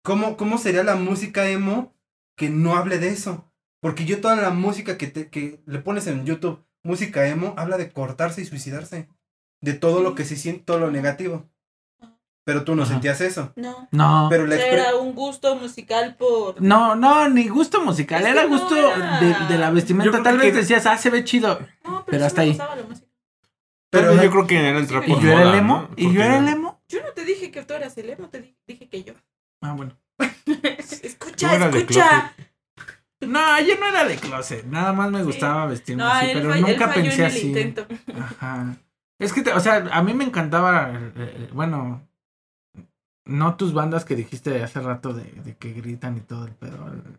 [0.02, 1.94] ¿Cómo, cómo sería la música emo
[2.36, 3.50] que no hable de eso?
[3.80, 7.76] Porque yo toda la música que, te, que le pones en YouTube, música emo, habla
[7.76, 9.08] de cortarse y suicidarse.
[9.62, 11.48] De todo lo que se siente, todo lo negativo.
[12.44, 12.92] Pero tú no Ajá.
[12.92, 13.52] sentías eso.
[13.56, 13.88] No.
[13.90, 16.62] No, Pero la Era un gusto musical por...
[16.62, 20.22] no, no, ni gusto musical, Es que era no gusto era- de, de la vestimenta.
[20.22, 21.58] Tal que- vez decías, ah, se ve chido.
[21.84, 22.58] No, pero, Pero sí hasta me ahí.
[23.90, 25.82] Pero yo creo que era entrar Y por ¿Y yo era el emo?
[25.82, 25.90] ¿no?
[25.96, 26.80] ¿Y yo era el emo?
[26.88, 29.14] Yo no te dije que tú eras el emo, te di- dije que yo.
[29.62, 29.96] Ah, bueno.
[31.02, 32.34] Escucha, escucha.
[33.20, 36.88] No, yo no era de closet, nada más me gustaba vestirme No, así, pero nunca
[36.88, 37.46] falló pensé en el así.
[37.48, 37.86] intento.
[38.18, 38.76] Ajá.
[39.18, 42.06] Es que, te- o sea, a mí me encantaba, eh, eh, bueno,
[43.24, 46.88] no tus bandas que dijiste hace rato de, de que gritan y todo el pedo,
[46.92, 47.18] el-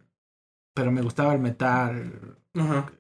[0.76, 2.38] pero me gustaba el metal.
[2.56, 2.92] Ajá.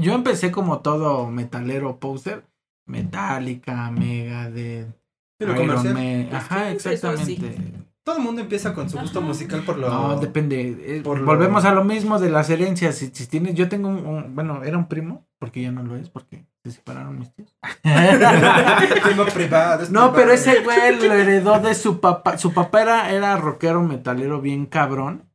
[0.00, 2.44] Yo empecé como todo metalero poser,
[2.86, 4.94] Metallica, Megadeth,
[5.40, 5.94] Iron comercial.
[5.94, 7.72] Man, Pues ajá, exactamente.
[8.04, 9.28] Todo el mundo empieza con su gusto Ajá.
[9.28, 9.88] musical por lo.
[9.88, 10.98] No, depende.
[10.98, 12.96] eh, por lo- Volvemos a lo mismo de las herencias.
[12.96, 15.96] Si, si tienes, yo tengo un, un- bueno, era un primo, porque ya no lo
[15.96, 17.56] es, porque se separaron mis tíos.
[19.04, 19.82] Primo privado.
[19.84, 20.14] es no, privado.
[20.14, 22.36] pero ese güey lo heredó de su papá.
[22.38, 25.30] Su papá era, era rockero metalero bien cabrón.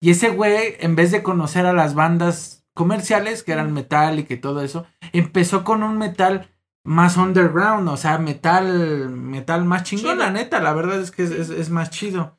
[0.00, 4.24] Y ese güey, en vez de conocer a las bandas comerciales, que eran metal y
[4.24, 6.48] que todo eso, empezó con un metal
[6.84, 11.30] más underground, o sea, metal, metal más chingón, la neta, la verdad es que es,
[11.30, 12.38] es- es más chido.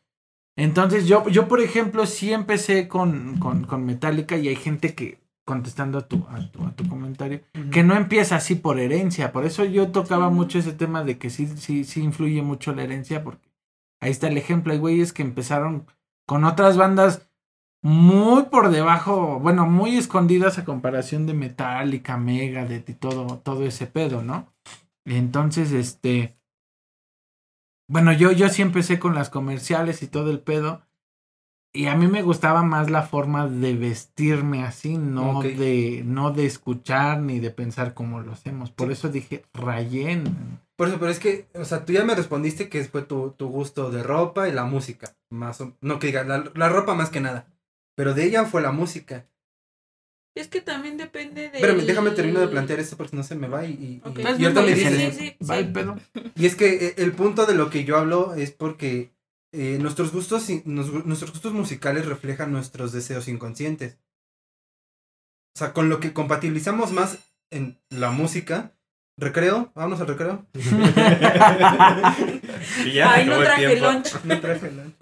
[0.56, 5.20] Entonces yo, yo por ejemplo, sí empecé con, con, con Metallica y hay gente que,
[5.46, 7.42] contestando a tu, a tu, a tu comentario,
[7.72, 9.32] que no empieza así por herencia.
[9.32, 10.34] Por eso yo tocaba Sí.
[10.36, 13.50] mucho ese tema de que sí, sí, sí influye mucho la herencia, porque
[14.02, 14.74] ahí está el ejemplo.
[14.74, 15.86] Hay güeyes que empezaron
[16.28, 17.30] con otras bandas
[17.84, 23.86] muy por debajo, bueno, muy escondidas a comparación de Metallica, Megadeth y todo, todo ese
[23.88, 24.48] pedo, ¿no?
[25.06, 26.38] Entonces, este,
[27.88, 30.82] bueno, yo, yo sí empecé con las comerciales y todo el pedo.
[31.76, 36.46] Y a mí me gustaba más la forma de vestirme así, no de, no de
[36.46, 38.70] escuchar ni de pensar como lo hacemos.
[38.70, 40.60] Por eso dije, rayen.
[40.76, 43.48] Por eso, pero es que, o sea, tú ya me respondiste que fue tu, tu
[43.50, 45.16] gusto de ropa y la música.
[45.32, 47.48] Más o- no que diga, la, la ropa más que nada.
[47.96, 49.28] Pero de ella fue la música.
[50.36, 51.58] Es que también depende de.
[51.58, 54.18] Espérame, déjame terminar de plantear esto porque no se me va y, y, y- Ok.
[54.18, 55.16] y ¿Estás ahorita me dices.
[55.16, 55.62] Sí, sí, va sí.
[55.62, 55.96] el pedo?
[56.36, 59.14] Y es que eh, el punto de lo que yo hablo es porque
[59.52, 64.00] eh, nuestros gustos nos- nuestros gustos musicales reflejan nuestros deseos inconscientes.
[65.56, 67.20] O sea, con lo que compatibilizamos más
[67.52, 68.76] en la música.
[69.20, 70.48] Recreo, vámonos al recreo.
[72.86, 74.24] Y ya Ay, no traje lunch.
[74.24, 74.96] No traje lunch.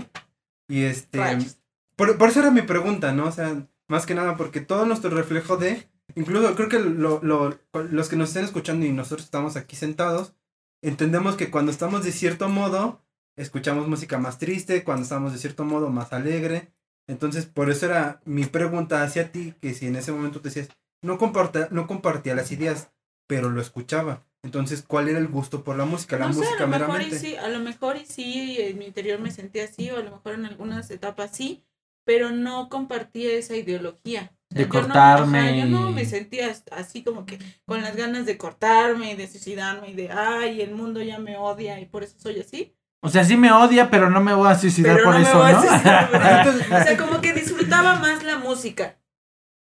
[0.68, 1.18] Y este.
[1.18, 1.58] Rayos.
[1.96, 3.26] Por, por eso era mi pregunta, ¿no?
[3.28, 5.88] O sea, más que nada, porque todo nuestro reflejo de.
[6.16, 10.34] Incluso creo que lo, lo- los que nos estén escuchando y nosotros estamos aquí sentados,
[10.82, 13.02] entendemos que cuando estamos de cierto modo,
[13.38, 16.74] escuchamos música más triste, cuando estamos de cierto modo más alegre.
[17.08, 20.70] Entonces, por eso era mi pregunta hacia ti, que si en ese momento te decías,
[21.02, 22.92] no compartía, no compartía las ideas,
[23.28, 24.24] pero lo escuchaba.
[24.44, 26.18] Entonces, ¿cuál era el gusto por la música?
[26.18, 27.20] La no sé, música a lo mejor y meramente.
[27.20, 30.12] sí, a lo mejor y sí, en mi interior me sentía así, o a lo
[30.12, 31.64] mejor en algunas etapas sí,
[32.04, 34.32] pero no compartía esa ideología.
[34.52, 38.26] O De yo no- cortarme yo no me sentía así como que con las ganas
[38.26, 42.04] de cortarme y de suicidarme y de, ay, el mundo ya me odia y por
[42.04, 42.76] eso soy así.
[43.04, 45.28] O sea, sí me odia, pero no me voy a suicidar Pero por no me
[45.28, 45.62] eso, voy a ¿no?
[45.62, 46.30] suicidar por eso.
[46.38, 49.00] Entonces, O sea, como que disfrutaba más la música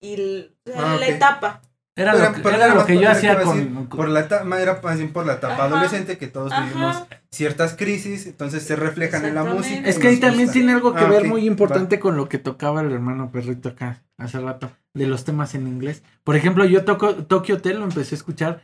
[0.01, 1.61] y Ah, la etapa.
[1.97, 3.57] Era Pero- lo que, era lo que por yo hacía con...
[3.57, 5.63] decir, por la etapa, era más bien por la etapa Ajá.
[5.65, 6.65] adolescente que todos Ajá.
[6.65, 9.87] vivimos ciertas crisis, entonces se reflejan en la música.
[9.87, 10.53] Es que ahí también gusta.
[10.53, 13.69] tiene algo que Ah, ver ok, muy importante con lo que tocaba el hermano perrito
[13.69, 16.03] acá hace rato, de los temas en inglés.
[16.25, 18.61] Por ejemplo, yo toco Tokyo Hotel, lo empecé a escuchar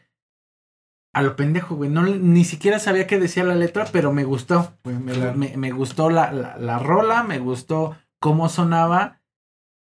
[1.13, 1.89] a lo pendejo, güey.
[1.89, 4.73] No, ni siquiera sabía qué decía la letra, pero me gustó.
[4.83, 4.97] güey.
[4.97, 5.37] Me, Claro.
[5.37, 9.21] me- me gustó la, la, la rola, me gustó cómo sonaba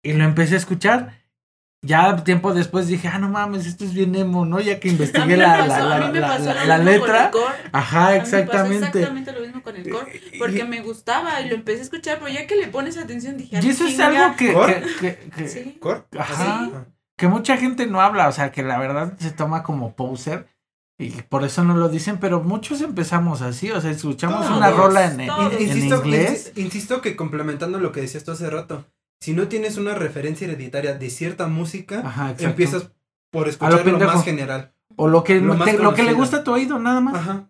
[0.03, 1.26] y lo empecé a escuchar.
[1.87, 4.61] Ya tiempo después dije, ah, no mames, esto es bien emo, ¿no?
[4.61, 6.79] Ya que investigué la, pasó- la, a la, mí me la- pasó la- lo la
[6.79, 7.25] mismo con letra.
[7.27, 7.55] el core.
[7.73, 8.77] Ajá, mí me pasó exactamente.
[8.87, 10.21] exactamente lo mismo con el core.
[10.39, 13.57] Porque me gustaba y lo empecé a escuchar, pero ya que le pones atención dije,
[13.57, 14.07] Y "Ah, eso es chinga".
[14.27, 14.67] algo que, ¿Por?
[14.67, 15.77] que, que- que- Sí.
[15.81, 16.07] ¿Cor?
[16.19, 16.61] Ajá.
[16.65, 16.73] ¿Así?
[17.19, 20.49] que mucha gente no habla, o sea, que la verdad se toma como poser
[20.99, 24.71] y por eso no lo dicen, pero muchos empezamos así, o sea, escuchamos Todos, una
[24.71, 26.53] rola en, en- en Insisto, inglés.
[26.55, 28.85] insi- insisto que complementando lo que decías tú hace rato,
[29.21, 32.91] si no tienes una referencia hereditaria de cierta música, Ajá, empiezas
[33.31, 34.73] por escuchar lo más general.
[34.97, 37.15] O lo que, lo más te- lo que le gusta a tu oído, nada más.
[37.17, 37.49] Ajá.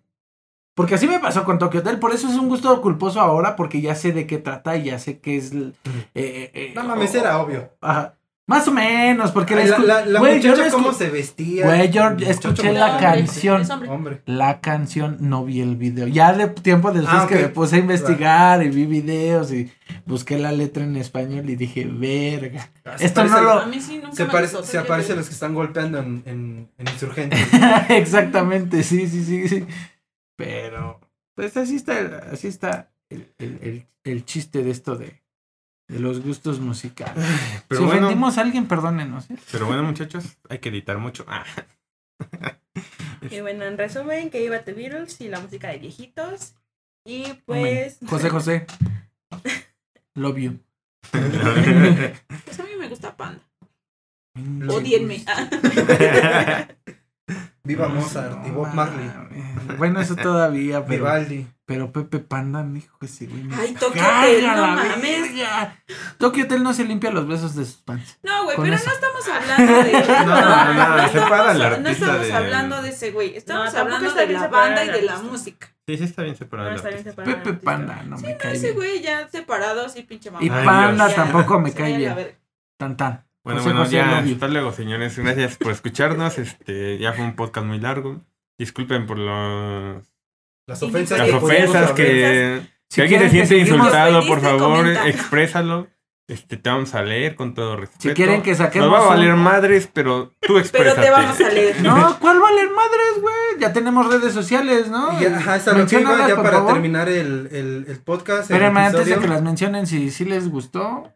[0.74, 3.80] Porque así me pasó con Tokyo Hotel, por eso es un gusto culposo ahora, porque
[3.80, 5.52] ya sé de qué trata y ya sé qué es...
[5.52, 5.72] l-
[6.14, 7.70] eh, eh, No mames, o- era obvio.
[7.80, 8.14] Ajá.
[8.48, 11.66] Más o menos, porque Ay, la, la, la, yo muchacha cómo se vestía.
[11.66, 13.62] Güey, yo escuché la Hombre, canción.
[13.62, 13.88] es hombre.
[13.90, 14.22] Hombre.
[14.26, 16.06] la canción, no vi el video.
[16.06, 19.72] Ya de tiempo después Ah, que me puse a investigar y vi videos y
[20.04, 22.70] busqué la letra en español y dije, verga.
[22.98, 25.16] Se Esto no lo- A mí sí nunca Se, me parece, gustó, se aparece a
[25.16, 27.40] los que están golpeando en, en, en insurgentes.
[27.88, 29.66] Exactamente, sí, sí, sí, sí.
[30.36, 31.00] Pero,
[31.34, 35.20] pues así está, así está el, el- el- el chiste de esto de,
[35.88, 37.24] de los gustos musicales.
[37.68, 39.30] Pero si bueno, ofendimos a alguien, perdónenos.
[39.30, 39.36] ¿eh?
[39.52, 41.24] pero bueno, muchachos, hay que editar mucho.
[41.28, 41.44] Ah.
[43.30, 46.54] Y bueno, en resumen, que iba The Beatles y la música de viejitos.
[47.04, 47.98] Y pues.
[48.06, 48.66] José José.
[50.14, 50.58] Love you.
[51.10, 53.42] Pues a mí me gusta Panda.
[54.68, 55.24] Odienme.
[57.66, 59.10] Viva Mozart y Bob Marley.
[59.78, 61.46] Bueno, eso todavía, pero, Vivaldi.
[61.66, 63.42] pero Pepe Panda, hijo ese güey.
[63.42, 65.30] me Ay, Tokyo caga Hotel, no la mames.
[66.18, 68.18] Tokyo Hotel no se limpia los besos de sus fans.
[68.22, 68.86] No, güey, pero eso.
[68.86, 69.92] no estamos hablando de.
[70.26, 73.36] No, no, no, separa al estamos- artista No estamos de- hablando de ese güey.
[73.36, 75.68] Estamos No, hablando de la banda y de la música.
[75.86, 76.68] Sí, sí está bien separado.
[76.70, 77.22] No, el está bien artista.
[77.22, 77.44] separado.
[77.44, 80.44] Pepe Panda no me No, cae ese güey ya separado, sí, pinche mamá.
[80.44, 81.16] Y Ay, Panda Dios.
[81.16, 82.16] tampoco me cae bien.
[82.76, 83.25] Tan tan.
[83.46, 85.16] Bueno, José bueno, José, ya, hasta luego, señores.
[85.18, 86.36] Gracias por escucharnos.
[86.38, 88.20] Este, ya fue un podcast muy largo.
[88.58, 90.04] Disculpen por los,
[90.66, 95.08] Las ofensas las ofensas que Si si alguien se siente insultado, por favor, comenta.
[95.08, 95.86] exprésalo.
[96.28, 98.02] Este, te vamos a leer con todo respeto.
[98.08, 98.88] Si quieren que saquemos.
[98.90, 101.02] Nos va a valer un- madres, pero tú Pero exprésate.
[101.02, 101.80] te vamos a leer.
[101.82, 103.34] No, ¿cuál valer madres, güey?
[103.60, 105.20] Ya tenemos redes sociales, ¿no?
[105.20, 106.72] Y ya, ajá, esa es lo que iba, Menciónalas, ya para favor.
[106.72, 108.50] terminar el, el, el podcast.
[108.50, 111.12] Espérenme, antes de que las mencionen, si, si les gustó,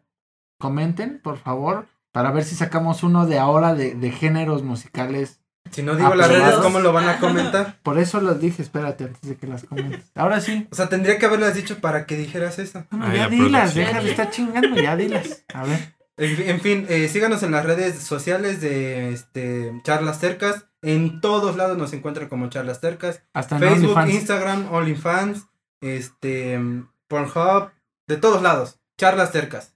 [0.61, 5.39] comenten, por favor, para ver si sacamos uno de ahora de, de géneros musicales.
[5.69, 7.79] Si no digo las redes, ¿cómo lo van a comentar?
[7.83, 10.11] Por eso los dije, espérate, antes de que las comentes.
[10.15, 10.67] Ahora sí.
[10.71, 12.85] O sea, tendría que haberlas dicho para que dijeras eso.
[12.91, 15.45] Bueno, Ay, ya la dilas, deja de estar chingando, ya dilas.
[15.53, 15.95] A ver.
[16.17, 20.65] En, en fin, eh, síganos en las redes sociales de este, Charlas Cercas.
[20.81, 23.23] En todos lados nos encuentran como Charlas Cercas.
[23.33, 24.13] Hasta en Facebook, OnlyFans.
[24.13, 25.47] Instagram, OnlyFans,
[25.79, 26.59] este,
[27.07, 27.71] Pornhub,
[28.07, 28.79] de todos lados.
[28.97, 29.75] Charlas Cercas.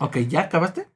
[0.00, 0.88] Ok, ¿ya acabaste?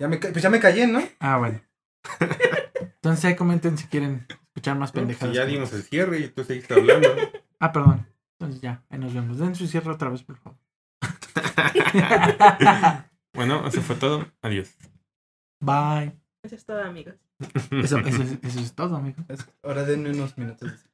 [0.00, 1.00] Ya me, pues ya me callé, ¿no?
[1.20, 1.60] Ah, bueno.
[2.80, 5.34] Entonces ahí comenten si quieren escuchar más pues, pendejadas.
[5.34, 7.08] ya dimos el cierre y tú seguiste hablando.
[7.60, 8.06] Ah, perdón.
[8.38, 9.38] Entonces ya, ahí nos vemos.
[9.38, 10.58] Den su cierre otra vez, por favor.
[13.34, 14.24] bueno, eso fue todo.
[14.42, 14.76] Adiós.
[15.60, 16.12] Bye.
[16.44, 17.16] Eso es todo, amigos.
[17.72, 19.24] Eso, eso, es- eso es todo, amigo.
[19.28, 20.87] Es- Ahora denme unos minutos.